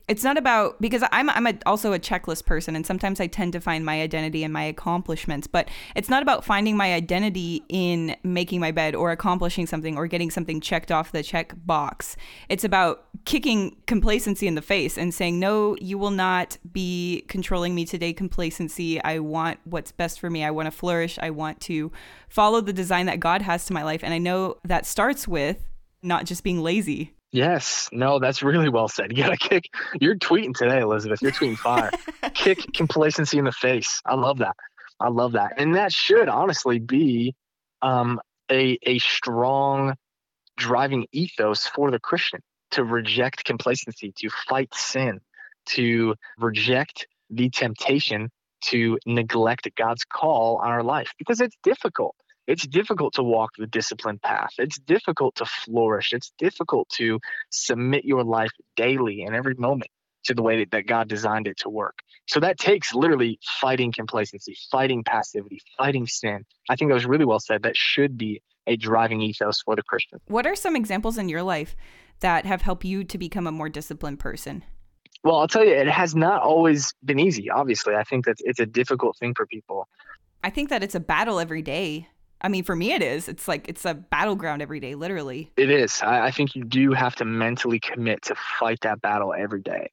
it's 0.10 0.24
not 0.24 0.38
about 0.38 0.82
because 0.82 1.04
I'm 1.12 1.30
I'm 1.30 1.46
a, 1.46 1.54
also 1.68 1.94
a 1.94 2.00
checklist 2.00 2.46
person 2.46 2.76
and 2.76 2.86
sometimes 2.86 3.20
I 3.20 3.28
tend 3.28 3.54
to 3.54 3.62
find 3.62 3.86
my 3.86 4.02
identity 4.02 4.44
in 4.44 4.52
my 4.52 4.64
accomplishments, 4.64 5.46
but 5.46 5.70
it's 5.96 6.10
not 6.10 6.24
about 6.24 6.44
finding 6.44 6.76
my 6.76 6.94
identity 6.94 7.64
in 7.70 8.16
making 8.24 8.60
my 8.60 8.72
bed 8.72 8.96
or 8.96 9.12
accomplishing 9.12 9.68
something 9.68 9.96
or 9.96 10.08
getting 10.08 10.32
something 10.32 10.60
checked 10.60 10.92
off 10.92 11.12
the 11.12 11.22
check 11.22 11.54
box. 11.66 12.18
It's 12.50 12.64
about 12.64 13.06
kicking 13.26 13.78
complacency 13.86 14.48
in 14.48 14.56
the 14.56 14.64
face 14.64 14.98
and 14.98 15.14
saying, 15.14 15.40
"No, 15.40 15.78
you 15.80 16.00
will 16.00 16.12
not 16.12 16.58
be 16.72 17.24
controlling 17.28 17.76
me 17.76 17.86
today, 17.86 18.12
complacency. 18.12 19.02
I 19.04 19.20
want 19.20 19.60
what's 19.66 19.92
best 19.92 20.20
for 20.20 20.32
me. 20.32 20.44
I 20.44 20.50
want 20.50 20.66
to 20.66 20.72
flourish. 20.72 21.20
I 21.22 21.30
want 21.30 21.62
to 21.62 21.92
follow 22.28 22.62
the 22.62 22.74
design 22.74 23.06
that 23.06 23.20
God 23.20 23.44
has 23.44 23.68
to 23.68 23.74
my 23.74 23.84
life." 23.84 24.04
And 24.04 24.12
I 24.12 24.18
know 24.18 24.58
that 24.64 24.88
starts 24.88 25.28
with 25.28 25.70
not 26.02 26.26
just 26.26 26.44
being 26.44 26.62
lazy. 26.62 27.14
Yes. 27.32 27.90
No 27.92 28.20
that's 28.20 28.44
really 28.44 28.70
well 28.70 28.88
said. 28.88 29.12
You 29.16 29.24
gotta 29.24 29.38
kick 29.38 29.66
you're 30.00 30.16
tweeting 30.16 30.56
today 30.56 30.80
elizabeth. 30.80 31.22
You're 31.22 31.32
tweeting 31.32 31.58
fire. 31.58 31.92
Kick 32.34 32.74
complacency 32.74 33.38
in 33.38 33.46
the 33.46 33.52
face. 33.52 34.02
I 34.06 34.16
love 34.16 34.40
that. 34.40 34.56
I 35.00 35.10
love 35.10 35.34
that. 35.34 35.54
And 35.58 35.76
that 35.76 35.94
should 35.94 36.30
honestly 36.30 36.80
be 36.80 37.36
um, 37.82 38.20
a, 38.52 38.78
a 38.84 39.00
strong 39.00 39.96
driving 40.58 41.08
ethos 41.14 41.66
for 41.68 41.90
the 41.90 42.00
christian 42.00 42.42
to 42.72 42.84
reject 42.84 43.46
complacency 43.46 44.14
to 44.18 44.30
fight 44.48 44.70
sin 44.76 45.20
to 45.66 46.14
reject 46.38 47.08
the 47.30 47.50
temptation 47.50 48.30
to 48.62 48.98
neglect 49.06 49.70
god's 49.78 50.04
call 50.04 50.58
on 50.58 50.70
our 50.70 50.84
life 50.84 51.14
because 51.18 51.40
it's 51.40 51.56
difficult 51.64 52.14
it's 52.50 52.68
difficult 52.68 53.14
to 53.14 53.24
walk 53.24 53.52
the 53.58 53.68
disciplined 53.68 54.22
path 54.22 54.52
it's 54.58 54.80
difficult 54.80 55.36
to 55.36 55.46
flourish 55.46 56.14
it's 56.14 56.32
difficult 56.38 56.90
to 56.90 57.20
submit 57.50 58.04
your 58.04 58.24
life 58.24 58.52
daily 58.76 59.22
and 59.24 59.36
every 59.36 59.56
moment 59.56 59.92
to 60.26 60.34
the 60.34 60.42
way 60.42 60.60
that, 60.60 60.72
that 60.72 60.88
God 60.88 61.08
designed 61.08 61.48
it 61.48 61.58
to 61.58 61.70
work. 61.70 62.00
So 62.28 62.40
that 62.42 62.58
takes 62.58 62.94
literally 62.94 63.40
fighting 63.60 63.92
complacency, 63.92 64.56
fighting 64.72 65.04
passivity, 65.04 65.62
fighting 65.78 66.06
sin. 66.08 66.46
I 66.70 66.76
think 66.76 66.90
that 66.90 66.96
was 66.96 67.06
really 67.06 67.26
well 67.26 67.40
said. 67.40 67.64
That 67.64 67.76
should 67.76 68.18
be 68.18 68.42
a 68.68 68.76
driving 68.76 69.22
ethos 69.22 69.62
for 69.62 69.76
the 69.76 69.82
Christian. 69.84 70.20
What 70.28 70.46
are 70.46 70.56
some 70.56 70.76
examples 70.76 71.18
in 71.18 71.30
your 71.30 71.42
life 71.42 71.76
that 72.20 72.46
have 72.46 72.62
helped 72.62 72.86
you 72.86 73.04
to 73.06 73.18
become 73.18 73.48
a 73.48 73.52
more 73.52 73.70
disciplined 73.70 74.20
person? 74.20 74.64
Well, 75.24 75.38
I'll 75.38 75.48
tell 75.48 75.66
you, 75.66 75.74
it 75.74 75.90
has 75.90 76.16
not 76.16 76.44
always 76.44 76.94
been 77.04 77.20
easy. 77.20 77.50
Obviously, 77.50 77.96
I 77.96 78.04
think 78.04 78.26
that 78.26 78.38
it's 78.40 78.60
a 78.60 78.66
difficult 78.66 79.18
thing 79.18 79.34
for 79.34 79.46
people. 79.48 79.88
I 80.44 80.50
think 80.50 80.70
that 80.70 80.84
it's 80.84 80.96
a 80.96 81.00
battle 81.00 81.40
every 81.40 81.62
day. 81.62 82.08
I 82.42 82.48
mean, 82.48 82.64
for 82.64 82.76
me, 82.76 82.94
it 82.94 83.02
is. 83.02 83.28
It's 83.28 83.48
like 83.48 83.68
it's 83.68 83.86
a 83.86 83.94
battleground 83.94 84.62
every 84.62 84.80
day, 84.80 84.96
literally. 84.96 85.52
It 85.58 85.70
is. 85.70 86.02
I, 86.02 86.28
I 86.28 86.32
think 86.32 86.56
you 86.56 86.64
do 86.64 86.94
have 86.94 87.16
to 87.18 87.26
mentally 87.26 87.80
commit 87.80 88.22
to 88.24 88.36
fight 88.36 88.80
that 88.82 89.02
battle 89.02 89.34
every 89.38 89.62
day. 89.62 89.90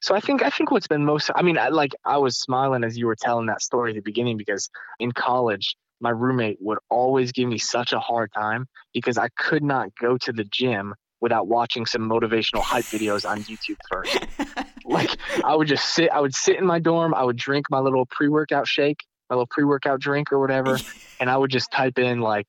So 0.00 0.14
I 0.14 0.20
think 0.20 0.42
I 0.42 0.50
think 0.50 0.70
what's 0.70 0.86
been 0.86 1.04
most 1.04 1.30
I 1.34 1.42
mean 1.42 1.58
I, 1.58 1.68
like 1.68 1.92
I 2.04 2.18
was 2.18 2.38
smiling 2.38 2.84
as 2.84 2.96
you 2.96 3.06
were 3.06 3.16
telling 3.16 3.46
that 3.46 3.62
story 3.62 3.90
at 3.90 3.96
the 3.96 4.02
beginning 4.02 4.36
because 4.36 4.70
in 5.00 5.12
college 5.12 5.76
my 6.00 6.10
roommate 6.10 6.58
would 6.60 6.78
always 6.88 7.32
give 7.32 7.48
me 7.48 7.58
such 7.58 7.92
a 7.92 7.98
hard 7.98 8.32
time 8.32 8.68
because 8.94 9.18
I 9.18 9.28
could 9.36 9.64
not 9.64 9.88
go 10.00 10.16
to 10.18 10.32
the 10.32 10.44
gym 10.44 10.94
without 11.20 11.48
watching 11.48 11.84
some 11.84 12.08
motivational 12.08 12.60
hype 12.60 12.84
videos 12.84 13.28
on 13.28 13.40
YouTube 13.42 13.78
first. 13.90 14.18
Like 14.88 15.18
I 15.44 15.54
would 15.54 15.68
just 15.68 15.84
sit 15.94 16.10
I 16.10 16.18
would 16.18 16.34
sit 16.34 16.56
in 16.56 16.64
my 16.64 16.78
dorm, 16.78 17.12
I 17.12 17.22
would 17.22 17.36
drink 17.36 17.66
my 17.70 17.78
little 17.78 18.06
pre-workout 18.06 18.66
shake, 18.66 19.04
my 19.28 19.36
little 19.36 19.46
pre-workout 19.46 20.00
drink 20.00 20.32
or 20.32 20.38
whatever, 20.38 20.78
and 21.20 21.30
I 21.30 21.36
would 21.36 21.50
just 21.50 21.70
type 21.70 21.98
in 21.98 22.20
like 22.20 22.46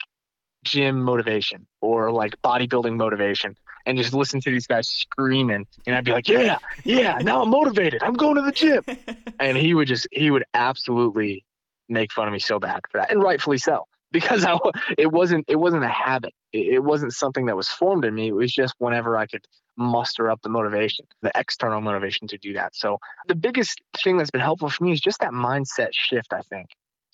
gym 0.64 1.02
motivation 1.02 1.66
or 1.82 2.12
like 2.12 2.36
bodybuilding 2.42 2.96
motivation 2.96 3.56
and 3.86 3.98
just 3.98 4.14
listen 4.14 4.42
to 4.42 4.52
these 4.52 4.68
guys 4.68 4.88
screaming 4.88 5.66
and 5.88 5.96
I'd 5.96 6.06
be 6.06 6.12
like, 6.12 6.28
"Yeah, 6.28 6.58
yeah, 6.84 7.18
now 7.20 7.42
I'm 7.42 7.50
motivated. 7.50 8.04
I'm 8.04 8.14
going 8.14 8.36
to 8.36 8.42
the 8.42 8.52
gym." 8.52 8.84
And 9.42 9.58
he 9.58 9.74
would 9.74 9.88
just 9.88 10.06
he 10.12 10.32
would 10.32 10.44
absolutely 10.54 11.46
make 11.88 12.12
fun 12.12 12.28
of 12.28 12.34
me 12.34 12.40
so 12.40 12.60
bad 12.60 12.82
for 12.92 12.98
that, 12.98 13.10
and 13.10 13.24
rightfully 13.24 13.58
so, 13.58 13.86
because 14.12 14.44
I 14.48 14.58
it 14.98 15.12
wasn't 15.12 15.46
it 15.48 15.56
wasn't 15.56 15.86
a 15.86 15.90
habit. 15.90 16.34
It, 16.52 16.74
it 16.74 16.84
wasn't 16.84 17.14
something 17.14 17.46
that 17.46 17.56
was 17.56 17.70
formed 17.70 18.04
in 18.04 18.14
me. 18.14 18.28
It 18.28 18.36
was 18.36 18.52
just 18.52 18.74
whenever 18.80 19.16
I 19.18 19.28
could 19.28 19.46
muster 19.80 20.30
up 20.30 20.42
the 20.42 20.50
motivation, 20.50 21.06
the 21.22 21.32
external 21.36 21.82
motivation 21.82 22.28
to 22.28 22.38
do 22.38 22.54
that. 22.54 22.76
So 22.76 23.00
the 23.28 23.36
biggest 23.36 23.82
thing 23.98 24.18
that's 24.18 24.30
been 24.30 24.42
helpful 24.42 24.70
for 24.70 24.84
me 24.84 24.92
is 24.92 25.02
just 25.02 25.20
that 25.22 25.32
mindset 25.32 25.90
shift. 25.94 26.34
I 26.34 26.42
think 26.42 26.68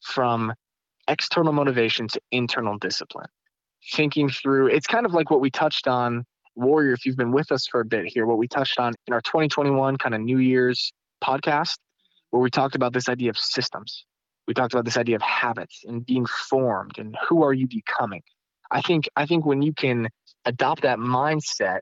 from 0.04 0.54
external 1.08 1.54
motivation 1.54 2.08
to 2.10 2.22
internal 2.32 2.78
discipline. 2.78 3.28
Thinking 3.92 4.30
through, 4.30 4.68
it's 4.68 4.88
kind 4.88 5.06
of 5.06 5.14
like 5.14 5.30
what 5.30 5.42
we 5.42 5.52
touched 5.52 5.88
on 5.88 6.26
Warrior, 6.56 6.94
if 6.94 7.06
you've 7.06 7.18
been 7.18 7.34
with 7.34 7.52
us 7.52 7.68
for 7.68 7.82
a 7.82 7.86
bit 7.86 8.06
here, 8.06 8.26
what 8.26 8.38
we 8.38 8.48
touched 8.48 8.80
on 8.80 8.94
in 9.08 9.14
our 9.14 9.22
2021 9.22 9.98
kind 9.98 10.16
of 10.16 10.22
New 10.22 10.38
Year's 10.38 10.92
podcast 11.24 11.76
where 12.32 12.42
we 12.42 12.50
talked 12.50 12.76
about 12.76 12.94
this 12.94 13.08
idea 13.08 13.30
of 13.30 13.38
systems. 13.38 14.06
We 14.48 14.54
talked 14.54 14.74
about 14.74 14.86
this 14.86 14.98
idea 14.98 15.16
of 15.16 15.22
habits 15.22 15.84
and 15.88 16.06
being 16.06 16.26
formed 16.26 16.98
and 16.98 17.16
who 17.28 17.44
are 17.44 17.54
you 17.54 17.68
becoming. 17.68 18.24
I 18.72 18.82
think 18.82 19.08
I 19.16 19.26
think 19.26 19.46
when 19.46 19.62
you 19.62 19.74
can 19.74 20.10
adopt 20.46 20.82
that 20.82 21.00
mindset, 21.00 21.80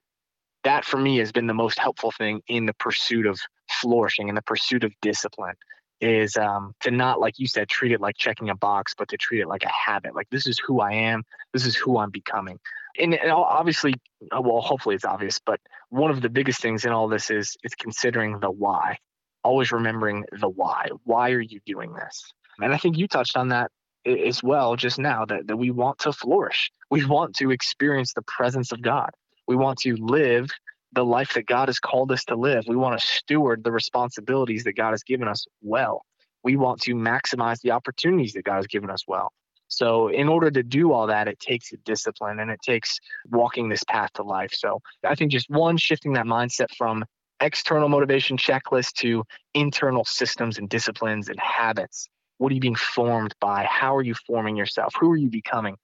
that 0.64 0.86
for 0.86 0.98
me 0.98 1.18
has 1.18 1.32
been 1.32 1.48
the 1.48 1.54
most 1.54 1.78
helpful 1.78 2.12
thing 2.12 2.42
in 2.48 2.66
the 2.66 2.74
pursuit 2.74 3.26
of 3.26 3.40
flourishing 3.70 4.30
in 4.30 4.36
the 4.36 4.42
pursuit 4.42 4.84
of 4.84 4.92
discipline 5.02 5.56
is 6.02 6.36
um, 6.36 6.74
to 6.82 6.92
not 6.92 7.20
like 7.20 7.40
you 7.40 7.48
said 7.48 7.70
treat 7.70 7.92
it 7.92 8.02
like 8.02 8.18
checking 8.18 8.50
a 8.50 8.56
box 8.56 8.94
but 8.98 9.08
to 9.08 9.18
treat 9.18 9.42
it 9.42 9.48
like 9.48 9.64
a 9.64 9.70
habit. 9.70 10.16
Like 10.16 10.30
this 10.30 10.48
is 10.48 10.60
who 10.60 10.82
i 10.82 10.92
am. 10.92 11.24
This 11.54 11.66
is 11.66 11.76
who 11.76 11.98
i'm 11.98 12.12
becoming. 12.12 12.60
And, 13.00 13.14
and 13.14 13.32
obviously 13.32 13.96
uh, 14.36 14.42
well 14.42 14.62
hopefully 14.62 14.96
it's 14.96 15.06
obvious 15.06 15.40
but 15.40 15.60
one 15.90 16.12
of 16.12 16.22
the 16.22 16.30
biggest 16.30 16.62
things 16.62 16.86
in 16.86 16.92
all 16.92 17.08
this 17.08 17.30
is 17.30 17.56
is 17.64 17.74
considering 17.76 18.40
the 18.40 18.52
why 18.52 18.98
always 19.44 19.74
remembering 19.74 20.24
the 20.40 20.48
why. 20.48 20.88
Why 21.04 21.32
are 21.32 21.42
you 21.42 21.60
doing 21.66 21.94
this? 21.94 22.32
And 22.60 22.74
i 22.74 22.78
think 22.78 22.98
you 22.98 23.08
touched 23.08 23.38
on 23.38 23.50
that 23.50 23.72
as 24.06 24.44
well 24.44 24.76
just 24.76 25.00
now 25.00 25.24
that, 25.26 25.48
that 25.48 25.56
we 25.56 25.72
want 25.72 26.00
to 26.00 26.12
flourish. 26.12 26.72
We 26.90 27.06
want 27.06 27.36
to 27.38 27.52
experience 27.52 28.14
the 28.14 28.22
presence 28.24 28.72
of 28.72 28.82
god 28.82 29.12
we 29.48 29.56
want 29.56 29.80
to 29.80 29.96
live 29.96 30.50
the 30.94 31.04
life 31.04 31.34
that 31.34 31.48
God 31.48 31.70
has 31.70 31.80
called 31.80 32.12
us 32.12 32.24
to 32.26 32.36
live. 32.36 32.66
We 32.68 32.76
want 32.76 33.00
to 33.00 33.06
steward 33.06 33.64
the 33.64 33.72
responsibilities 33.72 34.64
that 34.64 34.74
God 34.74 34.92
has 34.92 35.04
given 35.04 35.28
us 35.28 35.46
well. 35.62 36.06
We 36.44 36.56
want 36.56 36.82
to 36.82 36.94
maximize 36.94 37.62
the 37.62 37.72
opportunities 37.72 38.34
that 38.34 38.44
God 38.44 38.58
has 38.58 38.68
given 38.68 38.90
us 38.90 39.08
well. 39.08 39.32
So, 39.70 40.10
in 40.10 40.28
order 40.30 40.52
to 40.52 40.62
do 40.62 40.92
all 40.92 41.08
that, 41.08 41.28
it 41.28 41.40
takes 41.40 41.72
discipline 41.84 42.40
and 42.40 42.52
it 42.52 42.60
takes 42.64 43.00
walking 43.32 43.70
this 43.70 43.84
path 43.86 44.12
to 44.14 44.24
life. 44.24 44.54
So, 44.54 44.80
I 45.04 45.16
think 45.16 45.32
just 45.32 45.50
one, 45.50 45.78
shifting 45.78 46.14
that 46.14 46.26
mindset 46.26 46.68
from 46.78 47.04
external 47.40 47.90
motivation 47.90 48.38
checklist 48.38 48.94
to 48.94 49.24
internal 49.54 50.06
systems 50.06 50.58
and 50.58 50.70
disciplines 50.70 51.28
and 51.30 51.40
habits. 51.40 52.08
What 52.38 52.52
are 52.52 52.56
you 52.56 52.62
being 52.62 52.76
formed 52.76 53.34
by? 53.40 53.64
How 53.64 53.96
are 53.96 54.04
you 54.04 54.16
forming 54.28 54.56
yourself? 54.56 54.94
Who 55.00 55.12
are 55.12 55.18
you 55.18 55.30
becoming? 55.30 55.78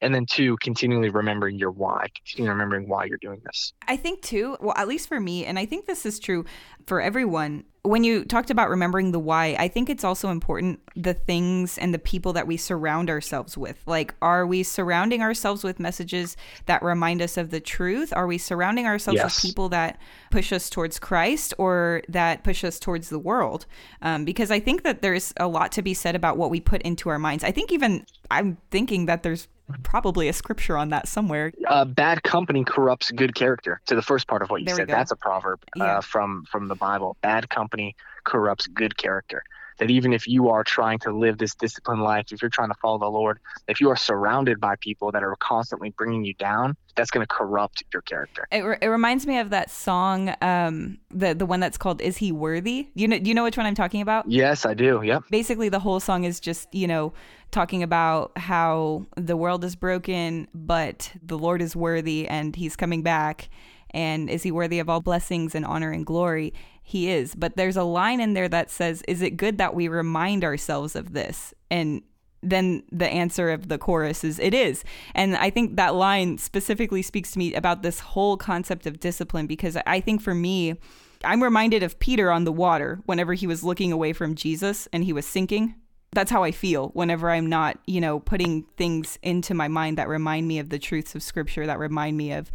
And 0.00 0.14
then 0.14 0.26
two 0.26 0.56
continually 0.58 1.10
remembering 1.10 1.58
your 1.58 1.70
why 1.70 2.06
continually 2.14 2.50
remembering 2.50 2.88
why 2.88 3.04
you're 3.04 3.18
doing 3.18 3.40
this. 3.44 3.72
I 3.86 3.96
think 3.96 4.22
too 4.22 4.56
well 4.60 4.74
at 4.76 4.88
least 4.88 5.08
for 5.08 5.20
me 5.20 5.44
and 5.44 5.58
i 5.58 5.66
think 5.66 5.86
this 5.86 6.06
is 6.06 6.18
true 6.18 6.44
for 6.86 7.00
everyone 7.00 7.64
when 7.82 8.04
you 8.04 8.24
talked 8.24 8.50
about 8.50 8.68
remembering 8.68 9.12
the 9.12 9.18
why 9.18 9.56
i 9.58 9.68
think 9.68 9.88
it's 9.88 10.04
also 10.04 10.30
important 10.30 10.80
the 10.96 11.14
things 11.14 11.78
and 11.78 11.94
the 11.94 11.98
people 11.98 12.32
that 12.32 12.46
we 12.46 12.56
surround 12.56 13.08
ourselves 13.08 13.56
with. 13.56 13.82
Like 13.86 14.14
are 14.20 14.46
we 14.46 14.62
surrounding 14.62 15.22
ourselves 15.22 15.64
with 15.64 15.80
messages 15.80 16.36
that 16.66 16.82
remind 16.82 17.22
us 17.22 17.36
of 17.36 17.50
the 17.50 17.60
truth? 17.60 18.12
Are 18.14 18.26
we 18.26 18.38
surrounding 18.38 18.86
ourselves 18.86 19.18
yes. 19.18 19.24
with 19.24 19.42
people 19.42 19.68
that 19.70 19.98
push 20.30 20.52
us 20.52 20.68
towards 20.68 20.98
christ 20.98 21.54
or 21.58 22.02
that 22.08 22.44
push 22.44 22.64
us 22.64 22.78
towards 22.78 23.08
the 23.08 23.18
world? 23.18 23.66
Um, 24.02 24.24
because 24.24 24.50
i 24.50 24.60
think 24.60 24.82
that 24.82 25.02
there's 25.02 25.32
a 25.38 25.48
lot 25.48 25.72
to 25.72 25.82
be 25.82 25.94
said 25.94 26.14
about 26.14 26.36
what 26.36 26.50
we 26.50 26.60
put 26.60 26.82
into 26.82 27.08
our 27.08 27.18
minds. 27.18 27.44
I 27.44 27.52
think 27.52 27.72
even 27.72 28.04
i'm 28.30 28.58
thinking 28.70 29.06
that 29.06 29.22
there's 29.22 29.48
probably 29.82 30.28
a 30.28 30.32
scripture 30.32 30.76
on 30.76 30.90
that 30.90 31.08
somewhere. 31.08 31.52
Uh, 31.66 31.84
bad 31.84 32.22
company 32.22 32.64
corrupts 32.64 33.10
good 33.10 33.34
character. 33.34 33.80
To 33.86 33.94
the 33.94 34.02
first 34.02 34.26
part 34.26 34.42
of 34.42 34.50
what 34.50 34.60
you 34.60 34.66
there 34.66 34.76
said, 34.76 34.88
that's 34.88 35.10
a 35.10 35.16
proverb 35.16 35.60
uh, 35.78 36.00
from 36.00 36.44
from 36.50 36.68
the 36.68 36.74
Bible. 36.74 37.16
Bad 37.22 37.48
company 37.50 37.96
corrupts 38.24 38.66
good 38.66 38.96
character. 38.96 39.42
That 39.80 39.90
even 39.90 40.12
if 40.12 40.28
you 40.28 40.50
are 40.50 40.62
trying 40.62 40.98
to 41.00 41.10
live 41.10 41.38
this 41.38 41.54
disciplined 41.54 42.02
life, 42.02 42.26
if 42.32 42.40
you're 42.40 42.50
trying 42.50 42.68
to 42.68 42.74
follow 42.80 42.98
the 42.98 43.10
Lord, 43.10 43.40
if 43.66 43.80
you 43.80 43.90
are 43.90 43.96
surrounded 43.96 44.60
by 44.60 44.76
people 44.76 45.10
that 45.12 45.22
are 45.22 45.34
constantly 45.36 45.90
bringing 45.90 46.24
you 46.24 46.34
down, 46.34 46.76
that's 46.94 47.10
going 47.10 47.26
to 47.26 47.34
corrupt 47.34 47.82
your 47.92 48.02
character. 48.02 48.46
It, 48.52 48.60
re- 48.60 48.78
it 48.80 48.86
reminds 48.86 49.26
me 49.26 49.38
of 49.38 49.50
that 49.50 49.70
song, 49.70 50.34
um, 50.42 50.98
the 51.10 51.34
the 51.34 51.46
one 51.46 51.60
that's 51.60 51.78
called 51.78 52.00
"Is 52.00 52.18
He 52.18 52.30
Worthy." 52.30 52.88
You 52.94 53.08
know, 53.08 53.18
do 53.18 53.28
you 53.28 53.34
know 53.34 53.44
which 53.44 53.56
one 53.56 53.66
I'm 53.66 53.74
talking 53.74 54.02
about? 54.02 54.30
Yes, 54.30 54.66
I 54.66 54.74
do. 54.74 55.00
Yep. 55.02 55.24
Basically, 55.30 55.68
the 55.68 55.80
whole 55.80 56.00
song 56.00 56.24
is 56.24 56.40
just 56.40 56.72
you 56.74 56.86
know 56.86 57.12
talking 57.50 57.82
about 57.82 58.36
how 58.36 59.06
the 59.16 59.36
world 59.36 59.64
is 59.64 59.74
broken, 59.76 60.46
but 60.54 61.12
the 61.22 61.38
Lord 61.38 61.62
is 61.62 61.74
worthy 61.74 62.28
and 62.28 62.54
he's 62.54 62.76
coming 62.76 63.02
back. 63.02 63.48
And 63.92 64.30
is 64.30 64.42
he 64.42 64.50
worthy 64.50 64.78
of 64.78 64.88
all 64.88 65.00
blessings 65.00 65.54
and 65.54 65.64
honor 65.64 65.90
and 65.90 66.06
glory? 66.06 66.52
He 66.82 67.10
is. 67.10 67.34
But 67.34 67.56
there's 67.56 67.76
a 67.76 67.82
line 67.82 68.20
in 68.20 68.34
there 68.34 68.48
that 68.48 68.70
says, 68.70 69.02
Is 69.08 69.22
it 69.22 69.36
good 69.36 69.58
that 69.58 69.74
we 69.74 69.88
remind 69.88 70.44
ourselves 70.44 70.96
of 70.96 71.12
this? 71.12 71.54
And 71.70 72.02
then 72.42 72.82
the 72.90 73.08
answer 73.08 73.50
of 73.50 73.68
the 73.68 73.78
chorus 73.78 74.24
is 74.24 74.38
it 74.38 74.54
is. 74.54 74.82
And 75.14 75.36
I 75.36 75.50
think 75.50 75.76
that 75.76 75.94
line 75.94 76.38
specifically 76.38 77.02
speaks 77.02 77.32
to 77.32 77.38
me 77.38 77.54
about 77.54 77.82
this 77.82 78.00
whole 78.00 78.36
concept 78.36 78.86
of 78.86 79.00
discipline 79.00 79.46
because 79.46 79.76
I 79.86 80.00
think 80.00 80.22
for 80.22 80.34
me, 80.34 80.76
I'm 81.22 81.42
reminded 81.42 81.82
of 81.82 81.98
Peter 81.98 82.30
on 82.30 82.44
the 82.44 82.52
water 82.52 83.00
whenever 83.04 83.34
he 83.34 83.46
was 83.46 83.62
looking 83.62 83.92
away 83.92 84.14
from 84.14 84.34
Jesus 84.34 84.88
and 84.92 85.04
he 85.04 85.12
was 85.12 85.26
sinking 85.26 85.74
that's 86.12 86.30
how 86.30 86.42
I 86.42 86.50
feel 86.50 86.88
whenever 86.88 87.30
I'm 87.30 87.46
not, 87.46 87.78
you 87.86 88.00
know, 88.00 88.18
putting 88.18 88.64
things 88.76 89.18
into 89.22 89.54
my 89.54 89.68
mind 89.68 89.96
that 89.98 90.08
remind 90.08 90.48
me 90.48 90.58
of 90.58 90.68
the 90.68 90.78
truths 90.78 91.14
of 91.14 91.22
scripture, 91.22 91.66
that 91.66 91.78
remind 91.78 92.16
me 92.16 92.32
of 92.32 92.50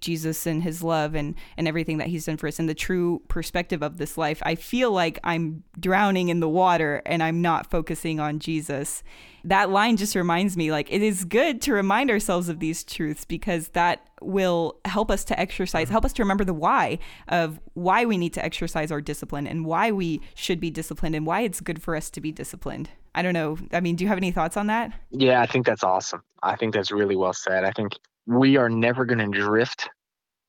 Jesus 0.00 0.46
and 0.46 0.62
his 0.62 0.82
love 0.82 1.14
and 1.14 1.34
and 1.56 1.66
everything 1.66 1.98
that 1.98 2.08
he's 2.08 2.26
done 2.26 2.36
for 2.36 2.46
us 2.46 2.58
and 2.58 2.68
the 2.68 2.74
true 2.74 3.22
perspective 3.28 3.82
of 3.82 3.96
this 3.96 4.18
life. 4.18 4.42
I 4.44 4.56
feel 4.56 4.92
like 4.92 5.18
I'm 5.24 5.64
drowning 5.80 6.28
in 6.28 6.40
the 6.40 6.48
water 6.48 7.02
and 7.06 7.22
I'm 7.22 7.40
not 7.40 7.70
focusing 7.70 8.20
on 8.20 8.40
Jesus. 8.40 9.02
That 9.42 9.70
line 9.70 9.96
just 9.96 10.14
reminds 10.14 10.56
me 10.56 10.70
like 10.70 10.92
it 10.92 11.00
is 11.00 11.24
good 11.24 11.62
to 11.62 11.72
remind 11.72 12.10
ourselves 12.10 12.50
of 12.50 12.60
these 12.60 12.84
truths 12.84 13.24
because 13.24 13.68
that 13.68 14.07
will 14.20 14.78
help 14.84 15.10
us 15.10 15.24
to 15.24 15.38
exercise, 15.38 15.88
mm. 15.88 15.90
help 15.90 16.04
us 16.04 16.12
to 16.14 16.22
remember 16.22 16.44
the 16.44 16.54
why 16.54 16.98
of 17.28 17.60
why 17.74 18.04
we 18.04 18.16
need 18.16 18.32
to 18.34 18.44
exercise 18.44 18.90
our 18.90 19.00
discipline 19.00 19.46
and 19.46 19.64
why 19.64 19.90
we 19.90 20.20
should 20.34 20.60
be 20.60 20.70
disciplined 20.70 21.14
and 21.14 21.26
why 21.26 21.42
it's 21.42 21.60
good 21.60 21.82
for 21.82 21.96
us 21.96 22.10
to 22.10 22.20
be 22.20 22.32
disciplined. 22.32 22.90
I 23.14 23.22
don't 23.22 23.34
know. 23.34 23.58
I 23.72 23.80
mean, 23.80 23.96
do 23.96 24.04
you 24.04 24.08
have 24.08 24.18
any 24.18 24.30
thoughts 24.30 24.56
on 24.56 24.68
that? 24.68 24.92
Yeah, 25.10 25.40
I 25.40 25.46
think 25.46 25.66
that's 25.66 25.82
awesome. 25.82 26.22
I 26.42 26.56
think 26.56 26.74
that's 26.74 26.92
really 26.92 27.16
well 27.16 27.32
said. 27.32 27.64
I 27.64 27.72
think 27.72 27.92
we 28.26 28.56
are 28.56 28.68
never 28.68 29.04
going 29.04 29.18
to 29.18 29.38
drift 29.38 29.88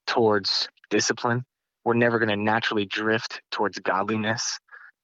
towards 0.06 0.68
discipline. 0.90 1.46
We're 1.86 1.94
never 1.94 2.20
going 2.20 2.30
to 2.30 2.36
naturally 2.36 2.86
drift 2.86 3.42
towards 3.52 3.80
godliness. 3.80 4.60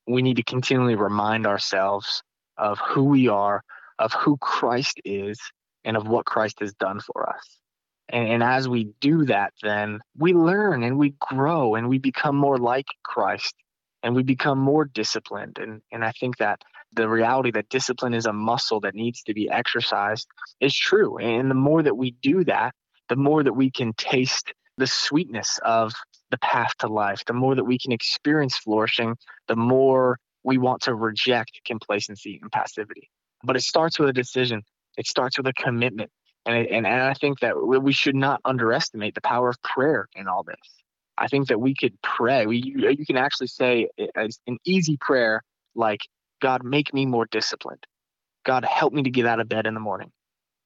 We 0.08 0.22
need 0.22 0.36
to 0.36 0.44
continually 0.44 0.96
remind 0.96 1.48
ourselves 1.48 2.22
of 2.58 2.80
who 2.80 3.06
we 3.06 3.28
are, 3.28 3.64
of 3.98 4.14
who 4.14 4.38
Christ 4.38 5.00
is, 5.06 5.40
and 5.84 5.96
of 5.96 6.08
what 6.08 6.26
Christ 6.26 6.60
has 6.60 6.74
done 6.74 7.00
for 7.00 7.30
us. 7.30 7.60
And, 8.10 8.28
and 8.28 8.44
as 8.44 8.68
we 8.68 8.94
do 9.00 9.26
that, 9.26 9.54
then 9.62 10.00
we 10.18 10.34
learn 10.34 10.84
and 10.84 10.98
we 10.98 11.16
grow 11.20 11.76
and 11.76 11.90
we 11.90 11.98
become 11.98 12.36
more 12.36 12.58
like 12.58 12.88
Christ 13.04 13.56
and 14.04 14.16
we 14.16 14.24
become 14.24 14.60
more 14.60 14.86
disciplined. 14.86 15.58
And, 15.60 15.82
and 15.92 16.06
I 16.06 16.12
think 16.12 16.38
that 16.38 16.62
the 16.94 17.10
reality 17.10 17.52
that 17.52 17.70
discipline 17.70 18.14
is 18.14 18.26
a 18.26 18.34
muscle 18.34 18.80
that 18.82 18.96
needs 18.96 19.24
to 19.24 19.34
be 19.34 19.50
exercised 19.50 20.28
is 20.62 20.76
true. 20.76 21.18
And 21.18 21.50
the 21.50 21.56
more 21.56 21.84
that 21.84 21.98
we 21.98 22.12
do 22.12 22.44
that, 22.46 22.74
the 23.10 23.16
more 23.16 23.44
that 23.44 23.54
we 23.54 23.70
can 23.72 23.94
taste 23.94 24.54
the 24.78 24.88
sweetness 24.88 25.60
of 25.64 25.94
the 26.32 26.38
path 26.38 26.72
to 26.80 26.88
life, 26.88 27.24
the 27.26 27.34
more 27.34 27.56
that 27.56 27.64
we 27.64 27.78
can 27.78 27.92
experience 27.92 28.58
flourishing, 28.58 29.16
the 29.48 29.56
more 29.56 30.20
we 30.44 30.58
want 30.58 30.84
to 30.84 30.94
reject 30.94 31.62
complacency 31.66 32.40
and 32.42 32.52
passivity. 32.52 33.10
But 33.44 33.56
it 33.56 33.64
starts 33.64 34.00
with 34.00 34.10
a 34.10 34.14
decision, 34.14 34.64
it 34.98 35.08
starts 35.08 35.38
with 35.38 35.48
a 35.48 35.54
commitment. 35.54 36.12
And, 36.46 36.68
and, 36.68 36.86
and 36.86 37.02
I 37.02 37.14
think 37.14 37.40
that 37.40 37.56
we 37.58 37.92
should 37.94 38.16
not 38.16 38.42
underestimate 38.46 39.16
the 39.16 39.22
power 39.22 39.50
of 39.50 39.62
prayer 39.62 40.08
in 40.16 40.28
all 40.28 40.44
this. 40.44 40.56
I 41.18 41.28
think 41.28 41.48
that 41.48 41.60
we 41.60 41.74
could 41.74 42.00
pray. 42.02 42.46
We, 42.46 42.58
you, 42.58 42.90
you 42.90 43.06
can 43.06 43.18
actually 43.18 43.48
say 43.48 43.88
an 43.98 44.58
easy 44.66 44.98
prayer 44.98 45.42
like, 45.74 46.02
God, 46.42 46.64
make 46.64 46.94
me 46.94 47.06
more 47.06 47.26
disciplined. 47.26 47.86
God, 48.44 48.66
help 48.66 48.94
me 48.94 49.02
to 49.04 49.10
get 49.10 49.26
out 49.26 49.40
of 49.40 49.50
bed 49.50 49.66
in 49.66 49.74
the 49.74 49.80
morning. 49.80 50.12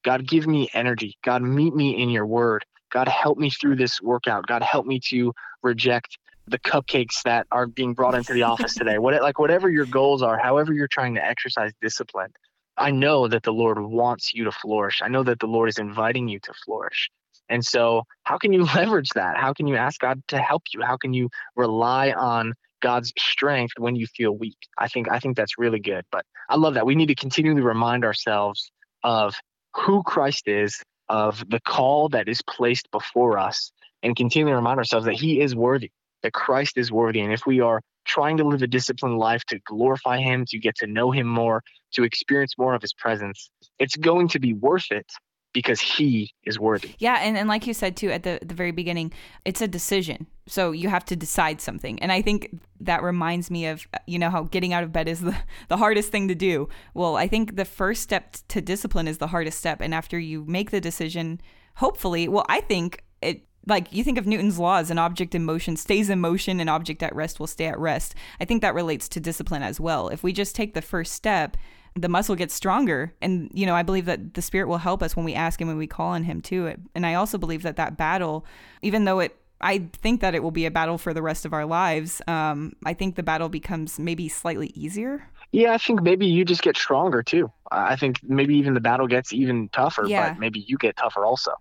God, 0.04 0.26
give 0.26 0.46
me 0.46 0.68
energy. 0.74 1.16
God, 1.24 1.42
meet 1.42 1.74
me 1.74 2.02
in 2.02 2.10
your 2.10 2.26
word. 2.26 2.64
God, 2.90 3.08
help 3.08 3.38
me 3.38 3.50
through 3.50 3.76
this 3.76 4.00
workout. 4.02 4.46
God, 4.46 4.62
help 4.62 4.86
me 4.86 5.00
to 5.08 5.32
reject 5.62 6.18
the 6.46 6.58
cupcakes 6.58 7.22
that 7.24 7.46
are 7.52 7.66
being 7.66 7.94
brought 7.94 8.14
into 8.14 8.32
the 8.32 8.42
office 8.42 8.74
today. 8.74 8.98
What 8.98 9.20
like 9.22 9.38
whatever 9.38 9.70
your 9.70 9.86
goals 9.86 10.22
are, 10.22 10.38
however 10.38 10.72
you're 10.72 10.88
trying 10.88 11.14
to 11.14 11.24
exercise 11.24 11.72
discipline, 11.80 12.32
I 12.80 12.90
know 12.90 13.28
that 13.28 13.42
the 13.42 13.52
Lord 13.52 13.78
wants 13.78 14.32
you 14.32 14.44
to 14.44 14.52
flourish. 14.52 15.02
I 15.02 15.08
know 15.08 15.22
that 15.22 15.38
the 15.38 15.46
Lord 15.46 15.68
is 15.68 15.78
inviting 15.78 16.28
you 16.28 16.40
to 16.40 16.52
flourish. 16.64 17.10
And 17.50 17.62
so, 17.64 18.04
how 18.24 18.38
can 18.38 18.54
you 18.54 18.64
leverage 18.74 19.10
that? 19.10 19.36
How 19.36 19.52
can 19.52 19.66
you 19.66 19.76
ask 19.76 20.00
God 20.00 20.22
to 20.28 20.38
help 20.38 20.62
you? 20.72 20.80
How 20.80 20.96
can 20.96 21.12
you 21.12 21.28
rely 21.56 22.12
on 22.12 22.54
God's 22.80 23.12
strength 23.18 23.74
when 23.76 23.96
you 23.96 24.06
feel 24.06 24.32
weak? 24.32 24.56
I 24.78 24.88
think 24.88 25.10
I 25.10 25.18
think 25.20 25.36
that's 25.36 25.58
really 25.58 25.78
good. 25.78 26.04
But 26.10 26.24
I 26.48 26.56
love 26.56 26.74
that. 26.74 26.86
We 26.86 26.94
need 26.94 27.08
to 27.08 27.14
continually 27.14 27.60
remind 27.60 28.04
ourselves 28.04 28.70
of 29.04 29.34
who 29.76 30.02
Christ 30.02 30.48
is, 30.48 30.82
of 31.10 31.44
the 31.50 31.60
call 31.60 32.08
that 32.10 32.28
is 32.28 32.40
placed 32.42 32.90
before 32.90 33.38
us, 33.38 33.72
and 34.02 34.16
continually 34.16 34.54
remind 34.54 34.78
ourselves 34.78 35.04
that 35.04 35.14
He 35.16 35.40
is 35.40 35.54
worthy, 35.54 35.90
that 36.22 36.32
Christ 36.32 36.78
is 36.78 36.90
worthy. 36.90 37.20
And 37.20 37.32
if 37.32 37.44
we 37.46 37.60
are 37.60 37.82
trying 38.06 38.38
to 38.38 38.44
live 38.44 38.62
a 38.62 38.66
disciplined 38.66 39.18
life 39.18 39.44
to 39.48 39.58
glorify 39.66 40.18
Him, 40.18 40.46
to 40.46 40.58
get 40.58 40.76
to 40.76 40.86
know 40.86 41.10
Him 41.10 41.26
more, 41.26 41.62
to 41.92 42.04
experience 42.04 42.54
more 42.58 42.74
of 42.74 42.82
His 42.82 42.92
presence, 42.92 43.50
it's 43.78 43.96
going 43.96 44.28
to 44.28 44.38
be 44.38 44.54
worth 44.54 44.90
it 44.90 45.10
because 45.52 45.80
he 45.80 46.32
is 46.44 46.58
worthy. 46.58 46.94
Yeah, 46.98 47.18
and, 47.20 47.36
and 47.36 47.48
like 47.48 47.66
you 47.66 47.74
said 47.74 47.96
too 47.96 48.10
at 48.10 48.22
the, 48.22 48.38
the 48.42 48.54
very 48.54 48.70
beginning, 48.70 49.12
it's 49.44 49.60
a 49.60 49.68
decision. 49.68 50.26
So 50.46 50.72
you 50.72 50.88
have 50.88 51.04
to 51.06 51.16
decide 51.16 51.60
something. 51.60 52.00
And 52.00 52.12
I 52.12 52.22
think 52.22 52.60
that 52.80 53.02
reminds 53.02 53.50
me 53.50 53.66
of 53.66 53.86
you 54.06 54.18
know 54.18 54.30
how 54.30 54.44
getting 54.44 54.72
out 54.72 54.84
of 54.84 54.92
bed 54.92 55.08
is 55.08 55.20
the, 55.20 55.36
the 55.68 55.76
hardest 55.76 56.12
thing 56.12 56.28
to 56.28 56.34
do. 56.34 56.68
Well, 56.94 57.16
I 57.16 57.28
think 57.28 57.56
the 57.56 57.64
first 57.64 58.02
step 58.02 58.36
to 58.48 58.60
discipline 58.60 59.08
is 59.08 59.18
the 59.18 59.28
hardest 59.28 59.58
step. 59.58 59.80
And 59.80 59.94
after 59.94 60.18
you 60.18 60.44
make 60.46 60.70
the 60.70 60.80
decision, 60.80 61.40
hopefully, 61.76 62.28
well, 62.28 62.46
I 62.48 62.60
think 62.60 63.04
it 63.22 63.42
like 63.66 63.92
you 63.92 64.02
think 64.02 64.18
of 64.18 64.26
Newton's 64.26 64.58
laws, 64.58 64.90
an 64.90 64.98
object 64.98 65.34
in 65.34 65.44
motion 65.44 65.76
stays 65.76 66.08
in 66.08 66.18
motion, 66.18 66.60
an 66.60 66.68
object 66.68 67.02
at 67.02 67.14
rest 67.14 67.38
will 67.38 67.46
stay 67.46 67.66
at 67.66 67.78
rest. 67.78 68.14
I 68.40 68.44
think 68.44 68.62
that 68.62 68.74
relates 68.74 69.08
to 69.10 69.20
discipline 69.20 69.62
as 69.62 69.78
well. 69.78 70.08
If 70.08 70.22
we 70.22 70.32
just 70.32 70.54
take 70.54 70.72
the 70.74 70.82
first 70.82 71.12
step, 71.12 71.56
the 71.94 72.08
muscle 72.08 72.34
gets 72.36 72.54
stronger. 72.54 73.12
And, 73.20 73.50
you 73.52 73.66
know, 73.66 73.74
I 73.74 73.82
believe 73.82 74.04
that 74.06 74.34
the 74.34 74.42
Spirit 74.42 74.68
will 74.68 74.78
help 74.78 75.02
us 75.02 75.16
when 75.16 75.24
we 75.24 75.34
ask 75.34 75.60
Him, 75.60 75.68
when 75.68 75.76
we 75.78 75.86
call 75.86 76.08
on 76.08 76.24
Him 76.24 76.40
too. 76.40 76.74
And 76.94 77.06
I 77.06 77.14
also 77.14 77.38
believe 77.38 77.62
that 77.62 77.76
that 77.76 77.96
battle, 77.96 78.44
even 78.82 79.04
though 79.04 79.20
it, 79.20 79.36
I 79.60 79.88
think 79.92 80.20
that 80.22 80.34
it 80.34 80.42
will 80.42 80.50
be 80.52 80.64
a 80.66 80.70
battle 80.70 80.96
for 80.96 81.12
the 81.12 81.20
rest 81.22 81.44
of 81.44 81.52
our 81.52 81.66
lives, 81.66 82.22
um, 82.26 82.72
I 82.86 82.94
think 82.94 83.16
the 83.16 83.22
battle 83.22 83.48
becomes 83.48 83.98
maybe 83.98 84.28
slightly 84.28 84.68
easier. 84.74 85.28
Yeah, 85.52 85.74
I 85.74 85.78
think 85.78 86.00
maybe 86.02 86.26
you 86.26 86.44
just 86.44 86.62
get 86.62 86.76
stronger 86.76 87.22
too. 87.22 87.50
I 87.72 87.96
think 87.96 88.20
maybe 88.22 88.56
even 88.56 88.74
the 88.74 88.80
battle 88.80 89.06
gets 89.06 89.32
even 89.32 89.68
tougher, 89.70 90.06
Yeah. 90.06 90.30
but 90.30 90.38
maybe 90.38 90.60
you 90.60 90.78
get 90.78 90.96
tougher 90.96 91.24
also. 91.26 91.52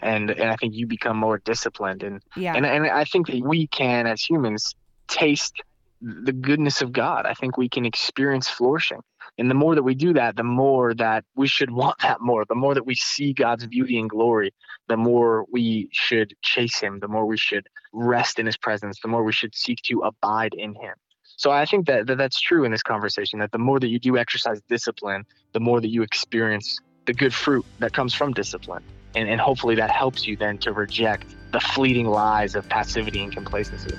And 0.00 0.30
and 0.30 0.50
I 0.50 0.56
think 0.56 0.74
you 0.74 0.86
become 0.86 1.16
more 1.16 1.38
disciplined 1.38 2.02
and 2.02 2.20
Yeah. 2.36 2.54
and 2.56 2.66
and 2.66 2.86
I 2.86 3.04
think 3.04 3.28
that 3.28 3.40
we 3.42 3.66
can 3.68 4.06
as 4.06 4.20
humans 4.22 4.74
taste 5.06 5.60
the 6.00 6.32
goodness 6.32 6.82
of 6.82 6.92
God. 6.92 7.26
I 7.26 7.34
think 7.34 7.56
we 7.56 7.68
can 7.68 7.84
experience 7.84 8.48
flourishing. 8.48 9.00
And 9.38 9.50
the 9.50 9.54
more 9.54 9.74
that 9.74 9.82
we 9.82 9.94
do 9.94 10.12
that, 10.12 10.36
the 10.36 10.44
more 10.44 10.94
that 10.94 11.24
we 11.34 11.48
should 11.48 11.70
want 11.70 11.98
that 12.00 12.20
more. 12.20 12.44
The 12.44 12.54
more 12.54 12.74
that 12.74 12.86
we 12.86 12.94
see 12.94 13.32
God's 13.32 13.66
beauty 13.66 13.98
and 13.98 14.08
glory, 14.08 14.52
the 14.88 14.96
more 14.96 15.44
we 15.50 15.88
should 15.92 16.34
chase 16.42 16.78
him, 16.78 17.00
the 17.00 17.08
more 17.08 17.26
we 17.26 17.36
should 17.36 17.66
rest 17.92 18.38
in 18.38 18.46
his 18.46 18.56
presence, 18.56 19.00
the 19.00 19.08
more 19.08 19.24
we 19.24 19.32
should 19.32 19.54
seek 19.54 19.78
to 19.84 20.00
abide 20.00 20.54
in 20.54 20.74
him. 20.74 20.94
So 21.36 21.50
I 21.50 21.66
think 21.66 21.86
that, 21.86 22.06
that 22.06 22.16
that's 22.16 22.40
true 22.40 22.64
in 22.64 22.70
this 22.70 22.82
conversation 22.82 23.40
that 23.40 23.50
the 23.50 23.58
more 23.58 23.80
that 23.80 23.88
you 23.88 23.98
do 23.98 24.16
exercise 24.16 24.60
discipline, 24.68 25.24
the 25.52 25.60
more 25.60 25.80
that 25.80 25.88
you 25.88 26.02
experience 26.02 26.78
the 27.06 27.12
good 27.12 27.34
fruit 27.34 27.64
that 27.80 27.92
comes 27.92 28.14
from 28.14 28.32
discipline. 28.32 28.84
And, 29.16 29.28
and 29.28 29.40
hopefully 29.40 29.74
that 29.76 29.90
helps 29.90 30.26
you 30.26 30.36
then 30.36 30.58
to 30.58 30.72
reject 30.72 31.26
the 31.52 31.60
fleeting 31.60 32.06
lies 32.06 32.54
of 32.54 32.68
passivity 32.68 33.22
and 33.22 33.32
complacency. 33.32 33.96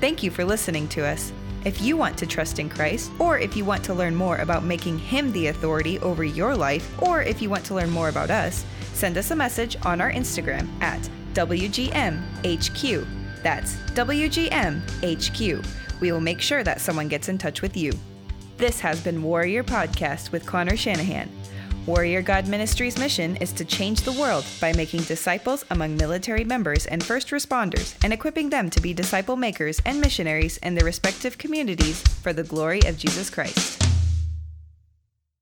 Thank 0.00 0.22
you 0.22 0.30
for 0.30 0.44
listening 0.44 0.88
to 0.88 1.06
us. 1.06 1.32
If 1.64 1.80
you 1.80 1.96
want 1.96 2.18
to 2.18 2.26
trust 2.26 2.58
in 2.58 2.68
Christ, 2.68 3.10
or 3.18 3.38
if 3.38 3.56
you 3.56 3.64
want 3.64 3.82
to 3.84 3.94
learn 3.94 4.14
more 4.14 4.36
about 4.36 4.62
making 4.62 4.98
Him 4.98 5.32
the 5.32 5.48
authority 5.48 5.98
over 6.00 6.22
your 6.22 6.54
life, 6.54 7.02
or 7.02 7.22
if 7.22 7.40
you 7.40 7.48
want 7.48 7.64
to 7.66 7.74
learn 7.74 7.90
more 7.90 8.08
about 8.08 8.30
us, 8.30 8.64
send 8.92 9.16
us 9.16 9.30
a 9.30 9.36
message 9.36 9.76
on 9.84 10.00
our 10.00 10.12
Instagram 10.12 10.68
at 10.82 11.00
WGMHQ. 11.32 13.06
That's 13.42 13.76
WGMHQ. 13.94 15.66
We 16.00 16.12
will 16.12 16.20
make 16.20 16.40
sure 16.40 16.62
that 16.62 16.80
someone 16.80 17.08
gets 17.08 17.28
in 17.28 17.38
touch 17.38 17.62
with 17.62 17.76
you. 17.76 17.92
This 18.58 18.80
has 18.80 19.02
been 19.02 19.22
Warrior 19.22 19.64
Podcast 19.64 20.30
with 20.30 20.46
Connor 20.46 20.76
Shanahan. 20.76 21.30
Warrior 21.86 22.20
God 22.20 22.48
Ministries' 22.48 22.98
mission 22.98 23.36
is 23.36 23.52
to 23.52 23.64
change 23.64 24.00
the 24.00 24.10
world 24.12 24.44
by 24.60 24.72
making 24.72 25.04
disciples 25.04 25.64
among 25.70 25.96
military 25.96 26.42
members 26.42 26.84
and 26.86 27.02
first 27.02 27.28
responders 27.28 27.94
and 28.02 28.12
equipping 28.12 28.50
them 28.50 28.68
to 28.70 28.80
be 28.80 28.92
disciple 28.92 29.36
makers 29.36 29.80
and 29.86 30.00
missionaries 30.00 30.56
in 30.58 30.74
their 30.74 30.84
respective 30.84 31.38
communities 31.38 32.02
for 32.02 32.32
the 32.32 32.42
glory 32.42 32.80
of 32.86 32.98
Jesus 32.98 33.30
Christ. 33.30 33.95